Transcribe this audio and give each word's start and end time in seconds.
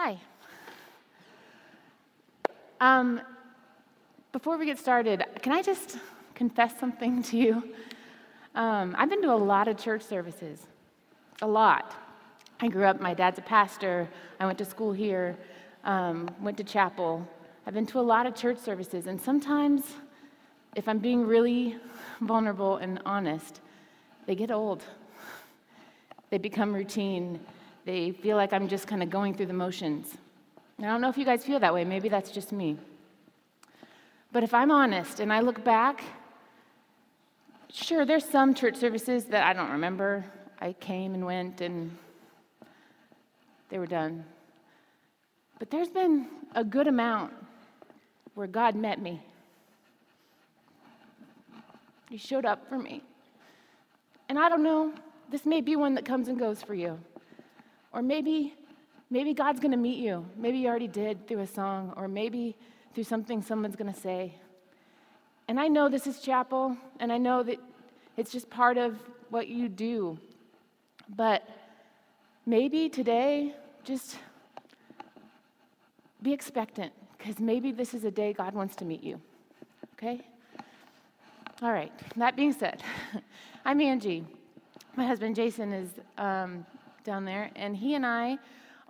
Hi. 0.00 0.16
Um, 2.80 3.20
before 4.30 4.56
we 4.56 4.64
get 4.64 4.78
started, 4.78 5.24
can 5.42 5.50
I 5.50 5.60
just 5.60 5.98
confess 6.36 6.78
something 6.78 7.20
to 7.24 7.36
you? 7.36 7.74
Um, 8.54 8.94
I've 8.96 9.10
been 9.10 9.22
to 9.22 9.32
a 9.32 9.34
lot 9.34 9.66
of 9.66 9.76
church 9.76 10.02
services, 10.02 10.68
a 11.42 11.48
lot. 11.48 11.96
I 12.60 12.68
grew 12.68 12.84
up, 12.84 13.00
my 13.00 13.12
dad's 13.12 13.40
a 13.40 13.42
pastor, 13.42 14.08
I 14.38 14.46
went 14.46 14.58
to 14.58 14.64
school 14.64 14.92
here, 14.92 15.36
um, 15.82 16.30
went 16.40 16.58
to 16.58 16.62
chapel. 16.62 17.28
I've 17.66 17.74
been 17.74 17.86
to 17.86 17.98
a 17.98 18.06
lot 18.14 18.24
of 18.24 18.36
church 18.36 18.58
services, 18.58 19.08
and 19.08 19.20
sometimes, 19.20 19.82
if 20.76 20.88
I'm 20.88 21.00
being 21.00 21.26
really 21.26 21.74
vulnerable 22.20 22.76
and 22.76 23.02
honest, 23.04 23.60
they 24.26 24.36
get 24.36 24.52
old. 24.52 24.84
They 26.30 26.38
become 26.38 26.72
routine. 26.72 27.40
They 27.88 28.10
feel 28.10 28.36
like 28.36 28.52
I'm 28.52 28.68
just 28.68 28.86
kind 28.86 29.02
of 29.02 29.08
going 29.08 29.32
through 29.32 29.46
the 29.46 29.54
motions. 29.54 30.18
I 30.78 30.82
don't 30.82 31.00
know 31.00 31.08
if 31.08 31.16
you 31.16 31.24
guys 31.24 31.42
feel 31.42 31.58
that 31.60 31.72
way. 31.72 31.86
Maybe 31.86 32.10
that's 32.10 32.30
just 32.30 32.52
me. 32.52 32.76
But 34.30 34.42
if 34.42 34.52
I'm 34.52 34.70
honest 34.70 35.20
and 35.20 35.32
I 35.32 35.40
look 35.40 35.64
back, 35.64 36.04
sure, 37.72 38.04
there's 38.04 38.26
some 38.26 38.52
church 38.52 38.76
services 38.76 39.24
that 39.32 39.42
I 39.42 39.54
don't 39.54 39.70
remember. 39.70 40.22
I 40.60 40.74
came 40.74 41.14
and 41.14 41.24
went 41.24 41.62
and 41.62 41.96
they 43.70 43.78
were 43.78 43.86
done. 43.86 44.22
But 45.58 45.70
there's 45.70 45.88
been 45.88 46.26
a 46.54 46.64
good 46.64 46.88
amount 46.88 47.32
where 48.34 48.46
God 48.46 48.74
met 48.74 49.00
me. 49.00 49.22
He 52.10 52.18
showed 52.18 52.44
up 52.44 52.68
for 52.68 52.78
me. 52.78 53.00
And 54.28 54.38
I 54.38 54.50
don't 54.50 54.62
know, 54.62 54.92
this 55.30 55.46
may 55.46 55.62
be 55.62 55.74
one 55.74 55.94
that 55.94 56.04
comes 56.04 56.28
and 56.28 56.38
goes 56.38 56.62
for 56.62 56.74
you. 56.74 56.98
Or 57.98 58.02
maybe 58.02 58.54
maybe 59.10 59.34
God's 59.34 59.58
going 59.58 59.72
to 59.72 59.76
meet 59.76 59.98
you. 59.98 60.24
Maybe 60.36 60.58
you 60.58 60.68
already 60.68 60.86
did 60.86 61.26
through 61.26 61.40
a 61.40 61.48
song 61.48 61.92
or 61.96 62.06
maybe 62.06 62.54
through 62.94 63.02
something 63.02 63.42
someone's 63.42 63.74
going 63.74 63.92
to 63.92 64.00
say. 64.00 64.36
And 65.48 65.58
I 65.58 65.66
know 65.66 65.88
this 65.88 66.06
is 66.06 66.20
chapel 66.20 66.76
and 67.00 67.12
I 67.12 67.18
know 67.18 67.42
that 67.42 67.58
it's 68.16 68.30
just 68.30 68.48
part 68.50 68.78
of 68.78 69.00
what 69.30 69.48
you 69.48 69.68
do. 69.68 70.16
But 71.08 71.42
maybe 72.46 72.88
today 72.88 73.56
just 73.82 74.16
be 76.22 76.32
expectant 76.32 76.92
because 77.16 77.40
maybe 77.40 77.72
this 77.72 77.94
is 77.94 78.04
a 78.04 78.12
day 78.12 78.32
God 78.32 78.54
wants 78.54 78.76
to 78.76 78.84
meet 78.84 79.02
you. 79.02 79.20
Okay? 79.94 80.20
All 81.62 81.72
right, 81.72 81.90
that 82.16 82.36
being 82.36 82.52
said, 82.52 82.80
I'm 83.64 83.80
Angie. 83.80 84.24
My 84.94 85.04
husband 85.04 85.34
Jason 85.34 85.72
is 85.72 85.88
um, 86.16 86.64
down 87.08 87.24
there, 87.24 87.50
and 87.56 87.74
he 87.74 87.94
and 87.94 88.04
I 88.04 88.36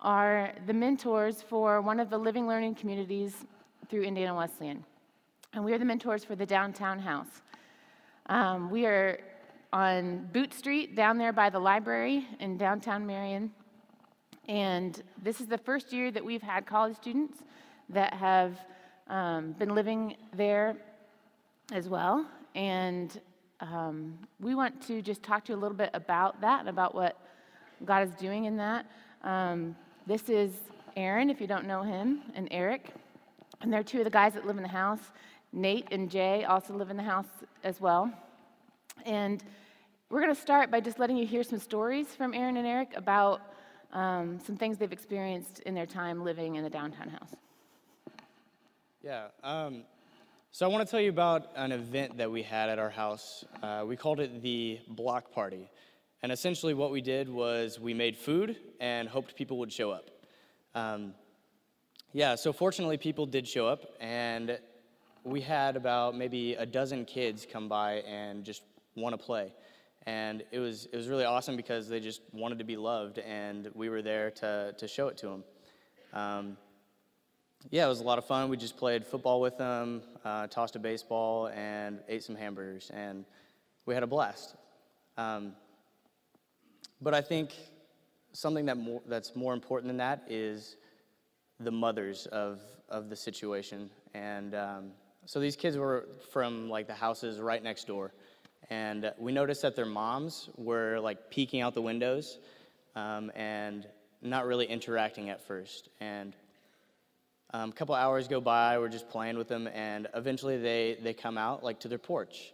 are 0.02 0.52
the 0.66 0.72
mentors 0.72 1.40
for 1.40 1.80
one 1.80 2.00
of 2.00 2.10
the 2.10 2.18
living 2.18 2.48
learning 2.48 2.74
communities 2.74 3.46
through 3.88 4.02
Indiana 4.02 4.34
Wesleyan. 4.34 4.84
And 5.52 5.64
we 5.64 5.72
are 5.72 5.78
the 5.78 5.84
mentors 5.84 6.24
for 6.24 6.34
the 6.34 6.44
downtown 6.44 6.98
house. 6.98 7.42
Um, 8.26 8.70
we 8.70 8.86
are 8.86 9.20
on 9.72 10.28
Boot 10.32 10.52
Street 10.52 10.96
down 10.96 11.16
there 11.16 11.32
by 11.32 11.48
the 11.48 11.60
library 11.60 12.26
in 12.40 12.58
downtown 12.58 13.06
Marion. 13.06 13.52
And 14.48 15.00
this 15.22 15.40
is 15.40 15.46
the 15.46 15.58
first 15.58 15.92
year 15.92 16.10
that 16.10 16.24
we've 16.24 16.42
had 16.42 16.66
college 16.66 16.96
students 16.96 17.38
that 17.88 18.14
have 18.14 18.58
um, 19.06 19.52
been 19.52 19.76
living 19.76 20.16
there 20.34 20.76
as 21.70 21.88
well. 21.88 22.26
And 22.56 23.20
um, 23.60 24.18
we 24.40 24.56
want 24.56 24.82
to 24.88 25.02
just 25.02 25.22
talk 25.22 25.44
to 25.44 25.52
you 25.52 25.58
a 25.58 25.60
little 25.60 25.76
bit 25.76 25.90
about 25.94 26.40
that 26.40 26.58
and 26.58 26.68
about 26.68 26.96
what 26.96 27.16
God 27.84 28.08
is 28.08 28.14
doing 28.14 28.44
in 28.44 28.56
that. 28.56 28.86
Um, 29.22 29.76
this 30.06 30.28
is 30.28 30.52
Aaron, 30.96 31.30
if 31.30 31.40
you 31.40 31.46
don't 31.46 31.66
know 31.66 31.82
him, 31.82 32.22
and 32.34 32.48
Eric. 32.50 32.92
And 33.60 33.72
they're 33.72 33.82
two 33.82 33.98
of 33.98 34.04
the 34.04 34.10
guys 34.10 34.34
that 34.34 34.46
live 34.46 34.56
in 34.56 34.62
the 34.62 34.68
house. 34.68 35.00
Nate 35.52 35.86
and 35.90 36.10
Jay 36.10 36.44
also 36.44 36.74
live 36.74 36.90
in 36.90 36.96
the 36.96 37.02
house 37.02 37.26
as 37.64 37.80
well. 37.80 38.12
And 39.04 39.42
we're 40.10 40.20
going 40.20 40.34
to 40.34 40.40
start 40.40 40.70
by 40.70 40.80
just 40.80 40.98
letting 40.98 41.16
you 41.16 41.26
hear 41.26 41.42
some 41.42 41.58
stories 41.58 42.08
from 42.08 42.34
Aaron 42.34 42.56
and 42.56 42.66
Eric 42.66 42.92
about 42.96 43.40
um, 43.92 44.38
some 44.44 44.56
things 44.56 44.78
they've 44.78 44.92
experienced 44.92 45.60
in 45.60 45.74
their 45.74 45.86
time 45.86 46.22
living 46.24 46.56
in 46.56 46.64
the 46.64 46.70
downtown 46.70 47.08
house. 47.08 47.34
Yeah. 49.02 49.28
Um, 49.42 49.84
so 50.50 50.66
I 50.66 50.68
want 50.68 50.86
to 50.86 50.90
tell 50.90 51.00
you 51.00 51.10
about 51.10 51.50
an 51.56 51.72
event 51.72 52.16
that 52.18 52.30
we 52.30 52.42
had 52.42 52.68
at 52.68 52.78
our 52.78 52.90
house. 52.90 53.44
Uh, 53.62 53.84
we 53.86 53.96
called 53.96 54.20
it 54.20 54.42
the 54.42 54.80
block 54.88 55.30
party. 55.30 55.68
And 56.22 56.32
essentially, 56.32 56.74
what 56.74 56.90
we 56.90 57.00
did 57.00 57.28
was 57.28 57.78
we 57.78 57.94
made 57.94 58.16
food 58.16 58.56
and 58.80 59.08
hoped 59.08 59.36
people 59.36 59.58
would 59.58 59.72
show 59.72 59.90
up. 59.90 60.10
Um, 60.74 61.14
yeah, 62.12 62.34
so 62.34 62.52
fortunately, 62.52 62.96
people 62.96 63.26
did 63.26 63.46
show 63.46 63.68
up, 63.68 63.82
and 64.00 64.58
we 65.24 65.40
had 65.40 65.76
about 65.76 66.16
maybe 66.16 66.54
a 66.54 66.66
dozen 66.66 67.04
kids 67.04 67.46
come 67.50 67.68
by 67.68 67.96
and 68.00 68.44
just 68.44 68.62
want 68.96 69.18
to 69.18 69.24
play. 69.24 69.52
And 70.06 70.42
it 70.50 70.58
was, 70.58 70.86
it 70.92 70.96
was 70.96 71.06
really 71.06 71.24
awesome 71.24 71.56
because 71.56 71.88
they 71.88 72.00
just 72.00 72.22
wanted 72.32 72.58
to 72.58 72.64
be 72.64 72.76
loved, 72.76 73.18
and 73.18 73.70
we 73.74 73.88
were 73.88 74.02
there 74.02 74.30
to, 74.32 74.74
to 74.76 74.88
show 74.88 75.08
it 75.08 75.18
to 75.18 75.26
them. 75.26 75.44
Um, 76.14 76.56
yeah, 77.70 77.84
it 77.84 77.88
was 77.88 78.00
a 78.00 78.04
lot 78.04 78.18
of 78.18 78.24
fun. 78.24 78.48
We 78.48 78.56
just 78.56 78.76
played 78.76 79.04
football 79.04 79.40
with 79.40 79.58
them, 79.58 80.02
uh, 80.24 80.46
tossed 80.46 80.76
a 80.76 80.78
baseball, 80.78 81.48
and 81.48 82.00
ate 82.08 82.24
some 82.24 82.34
hamburgers, 82.34 82.90
and 82.94 83.24
we 83.84 83.94
had 83.94 84.02
a 84.02 84.06
blast. 84.06 84.56
Um, 85.16 85.52
but 87.00 87.14
I 87.14 87.20
think 87.20 87.52
something 88.32 88.66
that 88.66 88.76
more, 88.76 89.02
that's 89.06 89.34
more 89.34 89.54
important 89.54 89.88
than 89.88 89.98
that 89.98 90.24
is 90.28 90.76
the 91.60 91.70
mothers 91.70 92.26
of, 92.26 92.60
of 92.88 93.08
the 93.08 93.16
situation. 93.16 93.90
And 94.14 94.54
um, 94.54 94.90
so 95.26 95.40
these 95.40 95.56
kids 95.56 95.76
were 95.76 96.08
from 96.32 96.68
like 96.68 96.86
the 96.86 96.94
houses 96.94 97.40
right 97.40 97.62
next 97.62 97.86
door. 97.86 98.12
And 98.70 99.12
we 99.18 99.32
noticed 99.32 99.62
that 99.62 99.76
their 99.76 99.86
moms 99.86 100.50
were 100.56 100.98
like 101.00 101.30
peeking 101.30 101.60
out 101.60 101.74
the 101.74 101.82
windows 101.82 102.38
um, 102.94 103.30
and 103.34 103.86
not 104.20 104.46
really 104.46 104.66
interacting 104.66 105.30
at 105.30 105.40
first. 105.40 105.88
And 106.00 106.34
um, 107.52 107.70
a 107.70 107.72
couple 107.72 107.94
hours 107.94 108.28
go 108.28 108.40
by, 108.40 108.78
we're 108.78 108.88
just 108.88 109.08
playing 109.08 109.38
with 109.38 109.48
them, 109.48 109.68
and 109.68 110.06
eventually 110.14 110.58
they, 110.58 110.98
they 111.02 111.14
come 111.14 111.38
out 111.38 111.64
like 111.64 111.80
to 111.80 111.88
their 111.88 111.98
porch. 111.98 112.52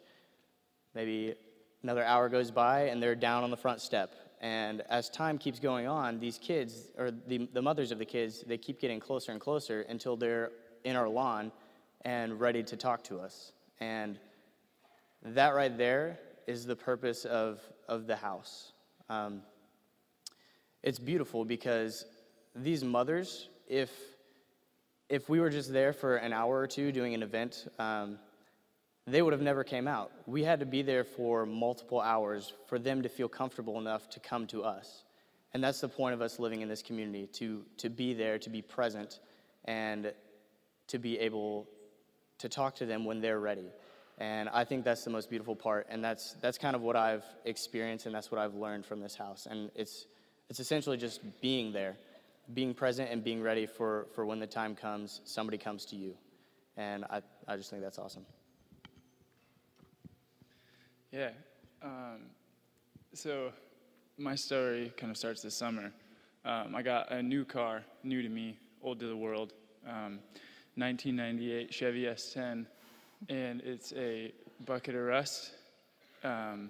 Maybe 0.94 1.34
another 1.82 2.04
hour 2.04 2.28
goes 2.28 2.52
by, 2.52 2.82
and 2.82 3.02
they're 3.02 3.16
down 3.16 3.42
on 3.42 3.50
the 3.50 3.56
front 3.56 3.80
step. 3.80 4.14
And 4.44 4.82
as 4.90 5.08
time 5.08 5.38
keeps 5.38 5.58
going 5.58 5.88
on, 5.88 6.20
these 6.20 6.36
kids, 6.36 6.90
or 6.98 7.10
the, 7.10 7.48
the 7.54 7.62
mothers 7.62 7.90
of 7.90 7.98
the 7.98 8.04
kids, 8.04 8.44
they 8.46 8.58
keep 8.58 8.78
getting 8.78 9.00
closer 9.00 9.32
and 9.32 9.40
closer 9.40 9.86
until 9.88 10.18
they're 10.18 10.50
in 10.84 10.96
our 10.96 11.08
lawn 11.08 11.50
and 12.02 12.38
ready 12.38 12.62
to 12.62 12.76
talk 12.76 13.02
to 13.04 13.18
us. 13.20 13.52
And 13.80 14.18
that 15.22 15.54
right 15.54 15.74
there 15.74 16.18
is 16.46 16.66
the 16.66 16.76
purpose 16.76 17.24
of, 17.24 17.58
of 17.88 18.06
the 18.06 18.16
house. 18.16 18.74
Um, 19.08 19.40
it's 20.82 20.98
beautiful 20.98 21.46
because 21.46 22.04
these 22.54 22.84
mothers, 22.84 23.48
if 23.66 23.90
if 25.08 25.28
we 25.28 25.38
were 25.40 25.50
just 25.50 25.72
there 25.72 25.92
for 25.92 26.16
an 26.16 26.32
hour 26.32 26.58
or 26.58 26.66
two 26.66 26.90
doing 26.90 27.14
an 27.14 27.22
event, 27.22 27.68
um, 27.78 28.18
they 29.06 29.22
would 29.22 29.32
have 29.32 29.42
never 29.42 29.64
came 29.64 29.86
out. 29.86 30.10
We 30.26 30.44
had 30.44 30.60
to 30.60 30.66
be 30.66 30.82
there 30.82 31.04
for 31.04 31.44
multiple 31.46 32.00
hours 32.00 32.52
for 32.66 32.78
them 32.78 33.02
to 33.02 33.08
feel 33.08 33.28
comfortable 33.28 33.78
enough 33.78 34.08
to 34.10 34.20
come 34.20 34.46
to 34.48 34.64
us. 34.64 35.04
And 35.52 35.62
that's 35.62 35.80
the 35.80 35.88
point 35.88 36.14
of 36.14 36.22
us 36.22 36.38
living 36.38 36.62
in 36.62 36.68
this 36.68 36.82
community, 36.82 37.26
to, 37.34 37.64
to 37.78 37.90
be 37.90 38.14
there, 38.14 38.38
to 38.38 38.50
be 38.50 38.62
present, 38.62 39.20
and 39.66 40.12
to 40.88 40.98
be 40.98 41.18
able 41.18 41.68
to 42.38 42.48
talk 42.48 42.76
to 42.76 42.86
them 42.86 43.04
when 43.04 43.20
they're 43.20 43.40
ready. 43.40 43.70
And 44.18 44.48
I 44.48 44.64
think 44.64 44.84
that's 44.84 45.04
the 45.04 45.10
most 45.10 45.30
beautiful 45.30 45.54
part. 45.54 45.86
And 45.90 46.02
that's, 46.02 46.34
that's 46.40 46.58
kind 46.58 46.74
of 46.74 46.82
what 46.82 46.96
I've 46.96 47.24
experienced, 47.44 48.06
and 48.06 48.14
that's 48.14 48.30
what 48.30 48.40
I've 48.40 48.54
learned 48.54 48.86
from 48.86 49.00
this 49.00 49.14
house. 49.14 49.46
And 49.48 49.70
it's, 49.74 50.06
it's 50.48 50.60
essentially 50.60 50.96
just 50.96 51.20
being 51.40 51.72
there 51.72 51.96
being 52.52 52.74
present 52.74 53.10
and 53.10 53.24
being 53.24 53.42
ready 53.42 53.66
for, 53.66 54.06
for 54.14 54.26
when 54.26 54.38
the 54.38 54.46
time 54.46 54.74
comes, 54.74 55.20
somebody 55.24 55.56
comes 55.56 55.86
to 55.86 55.96
you. 55.96 56.14
And 56.76 57.04
I, 57.04 57.22
I 57.48 57.56
just 57.56 57.70
think 57.70 57.82
that's 57.82 57.98
awesome. 57.98 58.26
Yeah. 61.14 61.30
Um, 61.80 62.22
so 63.12 63.52
my 64.18 64.34
story 64.34 64.92
kind 64.96 65.12
of 65.12 65.16
starts 65.16 65.42
this 65.42 65.54
summer. 65.54 65.92
Um, 66.44 66.74
I 66.74 66.82
got 66.82 67.12
a 67.12 67.22
new 67.22 67.44
car, 67.44 67.84
new 68.02 68.20
to 68.20 68.28
me, 68.28 68.58
old 68.82 68.98
to 68.98 69.06
the 69.06 69.16
world, 69.16 69.52
um, 69.86 70.18
1998 70.74 71.72
Chevy 71.72 72.02
S10, 72.06 72.66
and 73.28 73.60
it's 73.60 73.92
a 73.92 74.32
bucket 74.66 74.96
of 74.96 75.02
rust, 75.02 75.52
um, 76.24 76.68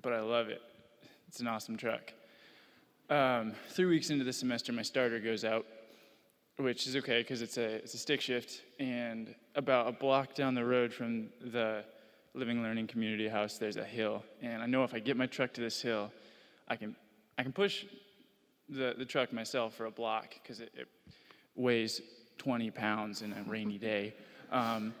but 0.00 0.14
I 0.14 0.20
love 0.20 0.48
it. 0.48 0.62
It's 1.28 1.40
an 1.40 1.46
awesome 1.46 1.76
truck. 1.76 2.14
Um, 3.10 3.52
three 3.72 3.84
weeks 3.84 4.08
into 4.08 4.24
the 4.24 4.32
semester, 4.32 4.72
my 4.72 4.80
starter 4.80 5.20
goes 5.20 5.44
out, 5.44 5.66
which 6.56 6.86
is 6.86 6.96
okay 6.96 7.18
because 7.18 7.42
it's 7.42 7.58
a, 7.58 7.74
it's 7.74 7.92
a 7.92 7.98
stick 7.98 8.22
shift. 8.22 8.62
And 8.80 9.34
about 9.54 9.86
a 9.86 9.92
block 9.92 10.34
down 10.34 10.54
the 10.54 10.64
road 10.64 10.94
from 10.94 11.28
the 11.42 11.84
Living 12.34 12.62
Learning 12.62 12.86
Community 12.86 13.28
House, 13.28 13.58
there's 13.58 13.76
a 13.76 13.84
hill. 13.84 14.22
And 14.40 14.62
I 14.62 14.66
know 14.66 14.84
if 14.84 14.94
I 14.94 14.98
get 14.98 15.16
my 15.16 15.26
truck 15.26 15.52
to 15.54 15.60
this 15.60 15.80
hill, 15.82 16.10
I 16.66 16.76
can, 16.76 16.96
I 17.36 17.42
can 17.42 17.52
push 17.52 17.84
the, 18.68 18.94
the 18.96 19.04
truck 19.04 19.32
myself 19.32 19.74
for 19.74 19.86
a 19.86 19.90
block 19.90 20.34
because 20.42 20.60
it, 20.60 20.72
it, 20.74 20.88
weighs 21.54 22.00
20 22.38 22.70
pounds 22.70 23.22
in 23.22 23.32
a 23.32 23.42
rainy 23.46 23.78
day. 23.78 24.14
Um, 24.50 24.94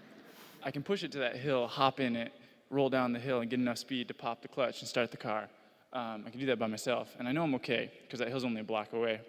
I 0.62 0.70
can 0.70 0.82
push 0.82 1.02
it 1.02 1.12
to 1.12 1.18
that 1.18 1.36
hill, 1.36 1.66
hop 1.66 1.98
in 1.98 2.14
it, 2.14 2.32
roll 2.70 2.90
down 2.90 3.12
the 3.12 3.18
hill, 3.18 3.40
and 3.40 3.50
get 3.50 3.58
enough 3.58 3.78
speed 3.78 4.08
to 4.08 4.14
pop 4.14 4.42
the 4.42 4.48
clutch 4.48 4.80
and 4.80 4.88
start 4.88 5.10
the 5.10 5.16
car. 5.16 5.48
Um, 5.92 6.24
I 6.26 6.30
can 6.30 6.40
do 6.40 6.46
that 6.46 6.58
by 6.58 6.66
myself, 6.66 7.14
and 7.18 7.28
I 7.28 7.32
know 7.32 7.42
I'm 7.42 7.54
okay 7.56 7.90
because 8.02 8.18
that 8.20 8.28
hill's 8.28 8.44
only 8.44 8.60
a 8.60 8.64
block 8.64 8.92
away. 8.92 9.20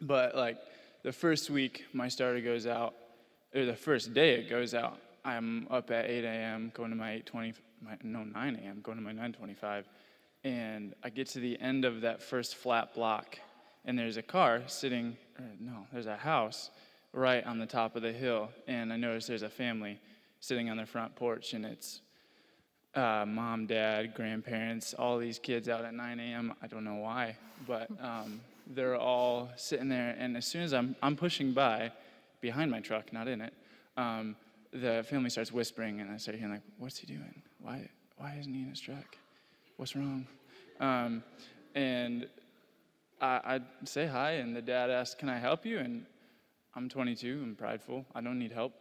But 0.00 0.34
like 0.34 0.58
the 1.02 1.12
first 1.12 1.50
week, 1.50 1.84
my 1.92 2.08
starter 2.08 2.40
goes 2.40 2.66
out, 2.66 2.94
or 3.54 3.64
the 3.64 3.76
first 3.76 4.14
day 4.14 4.34
it 4.34 4.48
goes 4.48 4.74
out. 4.74 4.98
I'm 5.24 5.66
up 5.70 5.90
at 5.90 6.06
8 6.06 6.24
a.m. 6.24 6.72
going 6.74 6.90
to 6.90 6.96
my 6.96 7.22
8:20, 7.26 7.54
my, 7.80 7.96
no 8.02 8.24
9 8.24 8.56
a.m. 8.56 8.80
going 8.82 8.98
to 8.98 9.04
my 9.04 9.12
9:25, 9.12 9.84
and 10.44 10.94
I 11.02 11.10
get 11.10 11.28
to 11.28 11.40
the 11.40 11.60
end 11.60 11.84
of 11.84 12.00
that 12.00 12.22
first 12.22 12.56
flat 12.56 12.94
block, 12.94 13.38
and 13.84 13.98
there's 13.98 14.16
a 14.16 14.22
car 14.22 14.62
sitting, 14.66 15.16
no, 15.60 15.86
there's 15.92 16.06
a 16.06 16.16
house 16.16 16.70
right 17.12 17.44
on 17.44 17.58
the 17.58 17.66
top 17.66 17.94
of 17.94 18.02
the 18.02 18.12
hill, 18.12 18.50
and 18.66 18.92
I 18.92 18.96
notice 18.96 19.26
there's 19.26 19.42
a 19.42 19.50
family 19.50 20.00
sitting 20.40 20.70
on 20.70 20.76
their 20.76 20.86
front 20.86 21.14
porch, 21.14 21.52
and 21.52 21.64
it's 21.64 22.00
uh, 22.94 23.24
mom, 23.26 23.66
dad, 23.66 24.14
grandparents, 24.14 24.94
all 24.94 25.18
these 25.18 25.38
kids 25.38 25.68
out 25.68 25.84
at 25.84 25.94
9 25.94 26.20
a.m. 26.20 26.52
I 26.62 26.66
don't 26.66 26.84
know 26.84 26.96
why, 26.96 27.36
but 27.66 27.88
um, 28.00 28.40
they're 28.66 28.96
all 28.96 29.50
sitting 29.56 29.88
there. 29.88 30.14
And 30.18 30.36
as 30.36 30.46
soon 30.46 30.62
as 30.62 30.74
I'm, 30.74 30.94
I'm 31.02 31.16
pushing 31.16 31.52
by, 31.52 31.90
behind 32.40 32.70
my 32.70 32.80
truck, 32.80 33.12
not 33.12 33.28
in 33.28 33.40
it, 33.40 33.54
um, 33.96 34.36
the 34.72 35.04
family 35.08 35.30
starts 35.30 35.52
whispering, 35.52 36.00
and 36.00 36.10
I 36.10 36.16
start 36.16 36.36
hearing 36.36 36.52
like, 36.52 36.62
"What's 36.78 36.98
he 36.98 37.06
doing? 37.06 37.42
Why, 37.60 37.88
why 38.16 38.36
isn't 38.38 38.52
he 38.52 38.62
in 38.62 38.70
his 38.70 38.80
truck? 38.80 39.16
What's 39.76 39.94
wrong?" 39.94 40.26
Um, 40.80 41.22
and 41.74 42.26
I, 43.20 43.40
I 43.44 43.60
say 43.84 44.06
hi, 44.06 44.32
and 44.32 44.56
the 44.56 44.62
dad 44.62 44.90
asks, 44.90 45.14
"Can 45.14 45.28
I 45.28 45.38
help 45.38 45.66
you?" 45.66 45.78
And 45.78 46.06
I'm 46.74 46.88
22. 46.88 47.40
I'm 47.42 47.54
prideful. 47.54 48.06
I 48.14 48.22
don't 48.22 48.38
need 48.38 48.52
help. 48.52 48.72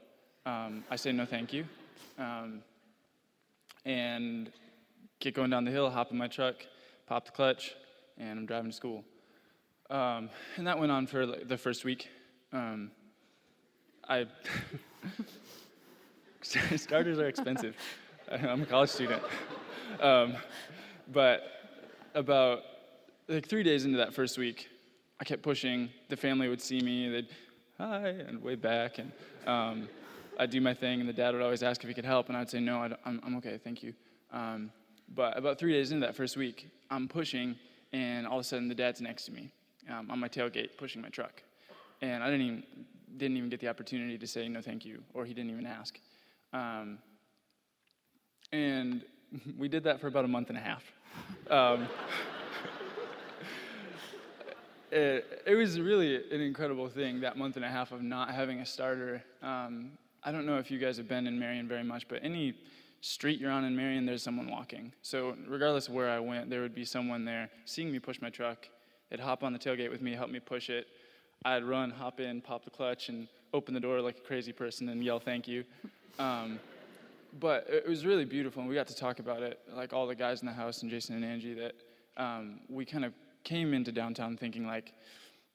Um, 0.45 0.83
I 0.89 0.95
say 0.95 1.11
no, 1.11 1.25
thank 1.25 1.51
you. 1.51 1.65
Um, 2.17 2.63
and 3.85 4.51
get 5.19 5.35
going 5.35 5.49
down 5.49 5.65
the 5.65 5.71
hill, 5.71 5.89
hop 5.89 6.11
in 6.11 6.17
my 6.17 6.27
truck, 6.27 6.55
pop 7.05 7.25
the 7.25 7.31
clutch, 7.31 7.75
and 8.17 8.39
I'm 8.39 8.45
driving 8.45 8.71
to 8.71 8.75
school. 8.75 9.03
Um, 9.89 10.29
and 10.55 10.65
that 10.67 10.79
went 10.79 10.91
on 10.91 11.05
for 11.05 11.25
the 11.25 11.57
first 11.57 11.83
week. 11.83 12.07
Um, 12.53 12.91
I 14.07 14.25
starters 16.77 17.19
are 17.19 17.27
expensive. 17.27 17.75
I'm 18.31 18.63
a 18.63 18.65
college 18.65 18.89
student, 18.89 19.21
um, 19.99 20.35
but 21.11 21.43
about 22.15 22.61
like 23.27 23.47
three 23.47 23.63
days 23.63 23.85
into 23.85 23.97
that 23.97 24.13
first 24.13 24.37
week, 24.37 24.69
I 25.19 25.23
kept 25.23 25.43
pushing. 25.43 25.89
The 26.09 26.17
family 26.17 26.47
would 26.47 26.61
see 26.61 26.81
me, 26.81 27.09
they'd 27.09 27.27
hi 27.77 28.09
and 28.09 28.41
wave 28.41 28.61
back, 28.61 28.99
and 28.99 29.11
um, 29.45 29.89
I'd 30.39 30.49
do 30.49 30.61
my 30.61 30.73
thing, 30.73 30.99
and 30.99 31.07
the 31.07 31.13
dad 31.13 31.33
would 31.33 31.43
always 31.43 31.63
ask 31.63 31.83
if 31.83 31.87
he 31.87 31.93
could 31.93 32.05
help, 32.05 32.29
and 32.29 32.37
I'd 32.37 32.49
say, 32.49 32.59
no, 32.59 32.79
I 32.79 32.85
am 33.05 33.21
I'm 33.23 33.35
okay, 33.37 33.59
thank 33.63 33.83
you. 33.83 33.93
Um, 34.31 34.71
but 35.13 35.37
about 35.37 35.59
three 35.59 35.73
days 35.73 35.91
into 35.91 36.05
that 36.05 36.15
first 36.15 36.37
week, 36.37 36.69
I'm 36.89 37.07
pushing, 37.07 37.55
and 37.93 38.25
all 38.25 38.39
of 38.39 38.41
a 38.41 38.43
sudden 38.43 38.67
the 38.67 38.75
dad's 38.75 39.01
next 39.01 39.25
to 39.25 39.31
me 39.31 39.51
um, 39.89 40.09
on 40.09 40.19
my 40.19 40.27
tailgate 40.27 40.77
pushing 40.77 41.01
my 41.01 41.09
truck. 41.09 41.43
And 42.01 42.23
I 42.23 42.31
didn't 42.31 42.45
even, 42.45 42.63
didn't 43.17 43.37
even 43.37 43.49
get 43.49 43.59
the 43.59 43.67
opportunity 43.67 44.17
to 44.17 44.27
say 44.27 44.47
no 44.47 44.61
thank 44.61 44.85
you, 44.85 45.03
or 45.13 45.25
he 45.25 45.33
didn't 45.33 45.51
even 45.51 45.65
ask. 45.65 45.99
Um, 46.53 46.99
and 48.51 49.03
we 49.57 49.67
did 49.67 49.83
that 49.85 50.01
for 50.01 50.07
about 50.07 50.25
a 50.25 50.27
month 50.27 50.49
and 50.49 50.57
a 50.57 50.61
half. 50.61 50.83
Um, 51.49 51.81
it, 54.91 55.43
it, 55.45 55.55
was 55.55 55.79
really 55.79 56.15
an 56.15 56.41
incredible 56.41 56.89
thing, 56.89 57.21
that 57.21 57.37
month 57.37 57.55
and 57.55 57.63
a 57.63 57.69
half 57.69 57.91
of 57.91 58.01
not 58.01 58.31
having 58.31 58.59
a 58.59 58.65
starter. 58.65 59.23
Um, 59.41 59.91
I 60.23 60.31
don't 60.31 60.45
know 60.45 60.57
if 60.57 60.69
you 60.69 60.79
guys 60.79 60.97
have 60.97 61.07
been 61.07 61.27
in 61.27 61.39
Marion 61.39 61.67
very 61.67 61.83
much, 61.83 62.07
but 62.07 62.19
any 62.23 62.55
street 63.01 63.39
you're 63.39 63.51
on 63.51 63.63
in 63.63 63.75
Marion, 63.75 64.05
there's 64.05 64.21
someone 64.21 64.49
walking. 64.49 64.91
So 65.01 65.35
regardless 65.47 65.87
of 65.87 65.93
where 65.93 66.09
I 66.09 66.19
went, 66.19 66.49
there 66.49 66.61
would 66.61 66.75
be 66.75 66.85
someone 66.85 67.25
there 67.25 67.49
seeing 67.65 67.91
me 67.91 67.99
push 67.99 68.21
my 68.21 68.29
truck. 68.29 68.67
They'd 69.09 69.19
hop 69.19 69.43
on 69.43 69.53
the 69.53 69.59
tailgate 69.59 69.91
with 69.91 70.01
me, 70.01 70.13
help 70.13 70.29
me 70.29 70.39
push 70.39 70.69
it. 70.69 70.87
I'd 71.43 71.63
run, 71.63 71.89
hop 71.89 72.19
in, 72.19 72.41
pop 72.41 72.63
the 72.63 72.69
clutch, 72.69 73.09
and 73.09 73.27
open 73.53 73.73
the 73.73 73.79
door 73.79 73.99
like 74.01 74.17
a 74.17 74.21
crazy 74.21 74.53
person 74.53 74.89
and 74.89 75.03
yell 75.03 75.19
thank 75.19 75.47
you. 75.47 75.63
Um, 76.19 76.59
but 77.39 77.65
it 77.69 77.87
was 77.87 78.05
really 78.05 78.25
beautiful, 78.25 78.61
and 78.61 78.69
we 78.69 78.75
got 78.75 78.87
to 78.87 78.95
talk 78.95 79.19
about 79.19 79.41
it, 79.41 79.59
like 79.73 79.93
all 79.93 80.05
the 80.05 80.15
guys 80.15 80.41
in 80.41 80.47
the 80.47 80.53
house 80.53 80.81
and 80.81 80.91
Jason 80.91 81.15
and 81.15 81.23
Angie, 81.23 81.53
that 81.53 81.75
um, 82.17 82.59
we 82.69 82.85
kind 82.85 83.05
of 83.05 83.13
came 83.43 83.73
into 83.73 83.91
downtown 83.91 84.37
thinking 84.37 84.67
like, 84.67 84.93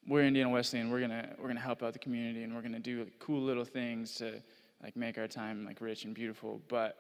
we're 0.08 0.24
Indiana 0.24 0.50
Wesleyan, 0.50 0.90
we're 0.90 1.00
gonna 1.00 1.28
we're 1.38 1.48
gonna 1.48 1.60
help 1.60 1.82
out 1.82 1.92
the 1.92 1.98
community, 1.98 2.44
and 2.44 2.54
we're 2.54 2.62
gonna 2.62 2.78
do 2.78 3.00
like, 3.00 3.18
cool 3.18 3.40
little 3.40 3.64
things 3.64 4.14
to 4.14 4.40
like 4.82 4.96
make 4.96 5.18
our 5.18 5.26
time 5.26 5.64
like 5.64 5.80
rich 5.80 6.04
and 6.04 6.14
beautiful. 6.14 6.60
But 6.68 6.96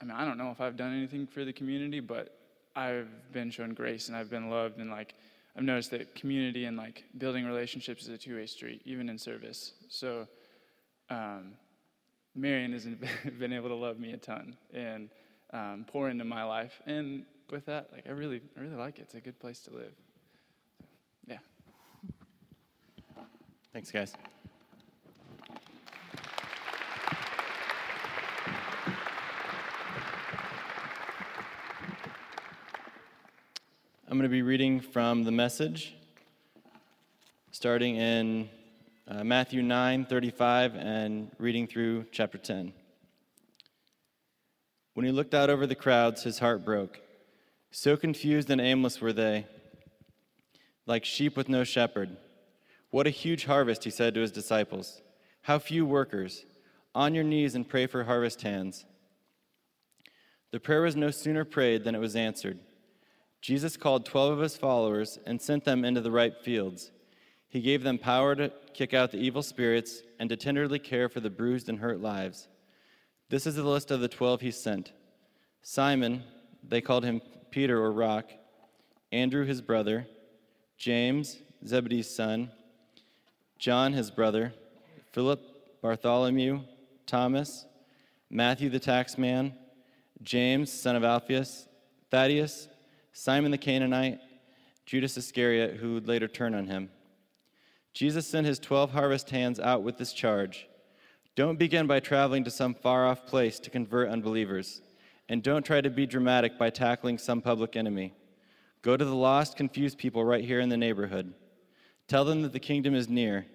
I 0.00 0.04
mean, 0.04 0.12
I 0.12 0.24
don't 0.24 0.38
know 0.38 0.50
if 0.50 0.60
I've 0.60 0.76
done 0.76 0.96
anything 0.96 1.26
for 1.26 1.44
the 1.44 1.52
community, 1.52 2.00
but 2.00 2.36
I've 2.76 3.08
been 3.32 3.50
shown 3.50 3.74
grace 3.74 4.08
and 4.08 4.16
I've 4.16 4.30
been 4.30 4.50
loved 4.50 4.78
and 4.78 4.90
like 4.90 5.14
I've 5.56 5.64
noticed 5.64 5.90
that 5.90 6.14
community 6.14 6.66
and 6.66 6.76
like 6.76 7.04
building 7.18 7.44
relationships 7.46 8.04
is 8.04 8.10
a 8.10 8.18
two-way 8.18 8.46
street, 8.46 8.82
even 8.84 9.08
in 9.08 9.18
service. 9.18 9.72
So 9.88 10.28
um, 11.08 11.54
Marion 12.34 12.72
has 12.72 12.86
been 13.38 13.52
able 13.52 13.68
to 13.68 13.74
love 13.74 13.98
me 13.98 14.12
a 14.12 14.16
ton 14.16 14.56
and 14.72 15.10
um, 15.52 15.84
pour 15.86 16.08
into 16.08 16.24
my 16.24 16.44
life, 16.44 16.80
and 16.86 17.24
with 17.50 17.66
that, 17.66 17.88
like 17.92 18.06
I 18.06 18.12
really, 18.12 18.40
I 18.56 18.60
really 18.60 18.76
like 18.76 18.98
it. 18.98 19.02
It's 19.02 19.14
a 19.14 19.20
good 19.20 19.38
place 19.40 19.60
to 19.62 19.72
live. 19.72 19.92
Yeah. 21.26 21.38
Thanks, 23.72 23.90
guys. 23.90 24.14
I'm 34.08 34.18
going 34.18 34.22
to 34.22 34.28
be 34.28 34.42
reading 34.42 34.80
from 34.80 35.22
the 35.22 35.30
message, 35.30 35.94
starting 37.52 37.96
in 37.96 38.48
uh, 39.10 39.24
Matthew 39.24 39.60
9 39.60 40.06
35 40.06 40.76
and 40.76 41.30
reading 41.38 41.66
through 41.66 42.04
chapter 42.12 42.38
10. 42.38 42.72
When 44.94 45.04
he 45.04 45.10
looked 45.10 45.34
out 45.34 45.50
over 45.50 45.66
the 45.66 45.74
crowds, 45.74 46.22
his 46.22 46.38
heart 46.38 46.64
broke. 46.64 47.00
So 47.72 47.96
confused 47.96 48.50
and 48.50 48.60
aimless 48.60 49.00
were 49.00 49.12
they, 49.12 49.46
like 50.86 51.04
sheep 51.04 51.36
with 51.36 51.48
no 51.48 51.64
shepherd. 51.64 52.16
What 52.90 53.06
a 53.06 53.10
huge 53.10 53.46
harvest, 53.46 53.84
he 53.84 53.90
said 53.90 54.14
to 54.14 54.20
his 54.20 54.32
disciples. 54.32 55.02
How 55.42 55.58
few 55.58 55.84
workers. 55.84 56.44
On 56.94 57.14
your 57.14 57.24
knees 57.24 57.54
and 57.54 57.68
pray 57.68 57.86
for 57.86 58.04
harvest 58.04 58.42
hands. 58.42 58.84
The 60.50 60.60
prayer 60.60 60.82
was 60.82 60.96
no 60.96 61.10
sooner 61.10 61.44
prayed 61.44 61.84
than 61.84 61.94
it 61.94 62.00
was 62.00 62.16
answered. 62.16 62.58
Jesus 63.40 63.76
called 63.76 64.04
12 64.04 64.32
of 64.32 64.40
his 64.40 64.56
followers 64.56 65.18
and 65.24 65.40
sent 65.40 65.64
them 65.64 65.84
into 65.84 66.00
the 66.00 66.10
ripe 66.10 66.42
fields. 66.42 66.90
He 67.48 67.60
gave 67.60 67.82
them 67.82 67.98
power 67.98 68.34
to 68.36 68.52
kick 68.74 68.94
out 68.94 69.10
the 69.10 69.18
evil 69.18 69.42
spirits 69.42 70.02
and 70.18 70.28
to 70.30 70.36
tenderly 70.36 70.78
care 70.78 71.08
for 71.08 71.20
the 71.20 71.30
bruised 71.30 71.68
and 71.68 71.78
hurt 71.78 72.00
lives. 72.00 72.48
This 73.28 73.46
is 73.46 73.54
the 73.54 73.62
list 73.62 73.90
of 73.90 74.00
the 74.00 74.08
12 74.08 74.40
he 74.40 74.50
sent 74.50 74.92
Simon, 75.62 76.22
they 76.66 76.80
called 76.80 77.04
him 77.04 77.20
Peter 77.50 77.82
or 77.82 77.92
Rock, 77.92 78.30
Andrew 79.12 79.44
his 79.44 79.60
brother, 79.60 80.06
James, 80.78 81.38
Zebedee's 81.66 82.08
son, 82.08 82.50
John 83.58 83.92
his 83.92 84.10
brother, 84.10 84.54
Philip, 85.12 85.40
Bartholomew, 85.82 86.60
Thomas, 87.06 87.66
Matthew 88.30 88.70
the 88.70 88.80
taxman, 88.80 89.52
James, 90.22 90.72
son 90.72 90.96
of 90.96 91.04
Alphaeus, 91.04 91.66
Thaddeus, 92.10 92.68
Simon 93.12 93.50
the 93.50 93.58
Canaanite, 93.58 94.20
Judas 94.86 95.16
Iscariot, 95.16 95.76
who 95.76 95.94
would 95.94 96.08
later 96.08 96.28
turn 96.28 96.54
on 96.54 96.66
him. 96.66 96.90
Jesus 97.92 98.26
sent 98.26 98.46
his 98.46 98.58
12 98.58 98.92
harvest 98.92 99.30
hands 99.30 99.58
out 99.58 99.82
with 99.82 99.98
this 99.98 100.12
charge 100.12 100.68
Don't 101.34 101.58
begin 101.58 101.86
by 101.86 102.00
traveling 102.00 102.44
to 102.44 102.50
some 102.50 102.74
far 102.74 103.06
off 103.06 103.26
place 103.26 103.58
to 103.60 103.70
convert 103.70 104.10
unbelievers, 104.10 104.82
and 105.28 105.42
don't 105.42 105.64
try 105.64 105.80
to 105.80 105.90
be 105.90 106.06
dramatic 106.06 106.58
by 106.58 106.70
tackling 106.70 107.18
some 107.18 107.40
public 107.40 107.76
enemy. 107.76 108.14
Go 108.82 108.96
to 108.96 109.04
the 109.04 109.14
lost, 109.14 109.56
confused 109.56 109.98
people 109.98 110.24
right 110.24 110.44
here 110.44 110.60
in 110.60 110.68
the 110.68 110.76
neighborhood. 110.76 111.34
Tell 112.08 112.24
them 112.24 112.42
that 112.42 112.52
the 112.52 112.60
kingdom 112.60 112.94
is 112.94 113.08
near. 113.08 113.46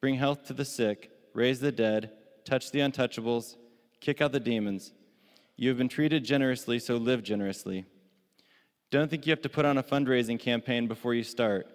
Bring 0.00 0.16
health 0.16 0.46
to 0.46 0.52
the 0.52 0.64
sick, 0.64 1.10
raise 1.32 1.60
the 1.60 1.72
dead, 1.72 2.12
touch 2.44 2.70
the 2.70 2.80
untouchables, 2.80 3.56
kick 4.00 4.20
out 4.20 4.32
the 4.32 4.40
demons. 4.40 4.92
You 5.56 5.68
have 5.70 5.78
been 5.78 5.88
treated 5.88 6.24
generously, 6.24 6.78
so 6.78 6.96
live 6.96 7.22
generously. 7.22 7.86
Don't 8.90 9.10
think 9.10 9.26
you 9.26 9.32
have 9.32 9.42
to 9.42 9.48
put 9.48 9.64
on 9.64 9.78
a 9.78 9.82
fundraising 9.82 10.38
campaign 10.38 10.86
before 10.86 11.14
you 11.14 11.24
start. 11.24 11.66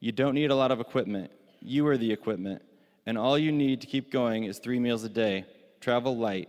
You 0.00 0.12
don't 0.12 0.34
need 0.34 0.50
a 0.50 0.54
lot 0.54 0.70
of 0.70 0.80
equipment. 0.80 1.30
You 1.60 1.86
are 1.88 1.96
the 1.96 2.12
equipment. 2.12 2.62
And 3.06 3.18
all 3.18 3.38
you 3.38 3.50
need 3.50 3.80
to 3.80 3.86
keep 3.86 4.12
going 4.12 4.44
is 4.44 4.58
three 4.58 4.78
meals 4.78 5.04
a 5.04 5.08
day. 5.08 5.44
Travel 5.80 6.16
light. 6.16 6.48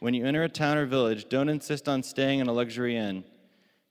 When 0.00 0.14
you 0.14 0.24
enter 0.24 0.44
a 0.44 0.48
town 0.48 0.76
or 0.76 0.86
village, 0.86 1.28
don't 1.28 1.48
insist 1.48 1.88
on 1.88 2.02
staying 2.02 2.38
in 2.38 2.46
a 2.46 2.52
luxury 2.52 2.96
inn. 2.96 3.24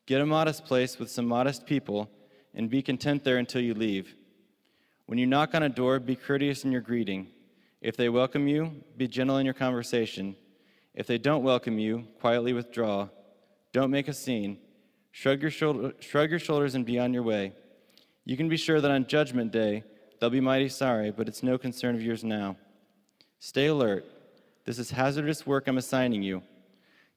Get 0.06 0.22
a 0.22 0.25
modest 0.25 0.66
place 0.66 0.98
with 0.98 1.12
some 1.12 1.25
modest 1.25 1.66
people 1.66 2.10
and 2.54 2.70
be 2.70 2.82
content 2.82 3.24
there 3.24 3.38
until 3.38 3.62
you 3.62 3.74
leave. 3.74 4.16
When 5.08 5.18
you 5.18 5.25
knock 5.25 5.54
on 5.54 5.63
a 5.63 5.70
door, 5.70 6.00
be 6.00 6.16
courteous 6.16 6.63
in 6.63 6.72
your 6.72 6.82
greeting. 6.82 7.27
If 7.82 7.98
they 7.98 8.10
welcome 8.10 8.48
you, 8.48 8.72
be 8.96 9.08
gentle 9.08 9.38
in 9.38 9.46
your 9.46 9.54
conversation. 9.54 10.36
If 10.94 11.08
they 11.08 11.18
don't 11.18 11.44
welcome 11.44 11.77
you, 11.77 12.08
quietly 12.20 12.54
withdraw. 12.54 13.10
Don't 13.74 13.92
make 13.92 14.08
a 14.08 14.13
scene. 14.13 14.58
Shrug 15.12 15.42
your, 15.42 15.51
shoulder, 15.51 15.94
shrug 16.00 16.30
your 16.30 16.39
shoulders 16.39 16.75
and 16.75 16.86
be 16.86 17.00
on 17.00 17.13
your 17.13 17.24
way. 17.24 17.54
You 18.27 18.36
can 18.36 18.50
be 18.50 18.57
sure 18.57 18.81
that 18.81 18.91
on 18.91 19.07
Judgment 19.07 19.53
Day, 19.53 19.86
they'll 20.19 20.29
be 20.29 20.41
mighty 20.41 20.67
sorry, 20.67 21.12
but 21.12 21.29
it's 21.29 21.43
no 21.43 21.57
concern 21.57 21.96
of 21.96 22.01
yours 22.01 22.25
now. 22.25 22.57
Stay 23.39 23.67
alert. 23.67 24.03
This 24.65 24.79
is 24.79 24.91
hazardous 24.91 25.48
work 25.48 25.69
I'm 25.69 25.77
assigning 25.77 26.22
you. 26.22 26.43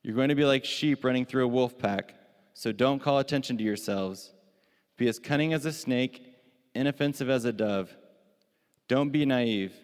You're 0.04 0.14
going 0.14 0.28
to 0.28 0.36
be 0.36 0.44
like 0.44 0.64
sheep 0.64 1.04
running 1.04 1.26
through 1.26 1.46
a 1.46 1.48
wolf 1.48 1.76
pack, 1.76 2.14
so 2.54 2.70
don't 2.70 3.02
call 3.02 3.18
attention 3.18 3.58
to 3.58 3.64
yourselves. 3.64 4.30
Be 4.96 5.08
as 5.08 5.18
cunning 5.18 5.52
as 5.52 5.64
a 5.64 5.72
snake, 5.72 6.24
inoffensive 6.76 7.28
as 7.28 7.44
a 7.44 7.52
dove. 7.52 7.92
Don't 8.86 9.10
be 9.10 9.26
naive. 9.26 9.74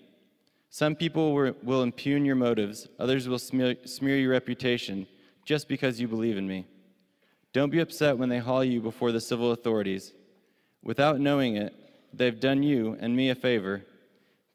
Some 0.71 0.95
people 0.95 1.33
will 1.35 1.83
impugn 1.83 2.25
your 2.25 2.37
motives, 2.37 2.87
others 3.01 3.29
will 3.29 3.41
smear, 3.41 3.75
smear 3.85 4.17
your 4.17 4.31
reputation 4.31 5.09
just 5.45 5.67
because 5.67 6.01
you 6.01 6.07
believe 6.07 6.37
in 6.37 6.47
me. 6.47 6.67
Don't 7.53 7.71
be 7.71 7.81
upset 7.81 8.17
when 8.17 8.29
they 8.29 8.39
haul 8.39 8.63
you 8.63 8.81
before 8.81 9.11
the 9.11 9.21
civil 9.21 9.51
authorities. 9.51 10.13
Without 10.87 11.19
knowing 11.19 11.57
it, 11.57 11.75
they've 12.15 12.39
done 12.39 12.63
you 12.63 12.97
and 13.01 13.17
me 13.17 13.31
a 13.31 13.35
favor, 13.35 13.85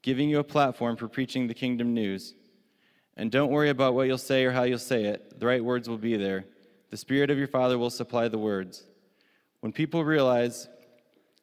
giving 0.00 0.30
you 0.30 0.38
a 0.38 0.44
platform 0.44 0.96
for 0.96 1.06
preaching 1.06 1.46
the 1.46 1.52
kingdom 1.52 1.92
news. 1.92 2.32
And 3.18 3.30
don't 3.30 3.50
worry 3.50 3.68
about 3.68 3.92
what 3.92 4.06
you'll 4.06 4.16
say 4.16 4.42
or 4.46 4.50
how 4.50 4.62
you'll 4.62 4.78
say 4.78 5.04
it. 5.04 5.38
The 5.38 5.44
right 5.44 5.62
words 5.62 5.90
will 5.90 5.98
be 5.98 6.16
there. 6.16 6.46
The 6.88 6.96
Spirit 6.96 7.28
of 7.28 7.36
your 7.36 7.48
Father 7.48 7.76
will 7.76 7.90
supply 7.90 8.28
the 8.28 8.38
words. 8.38 8.84
When 9.60 9.72
people 9.72 10.06
realize 10.06 10.68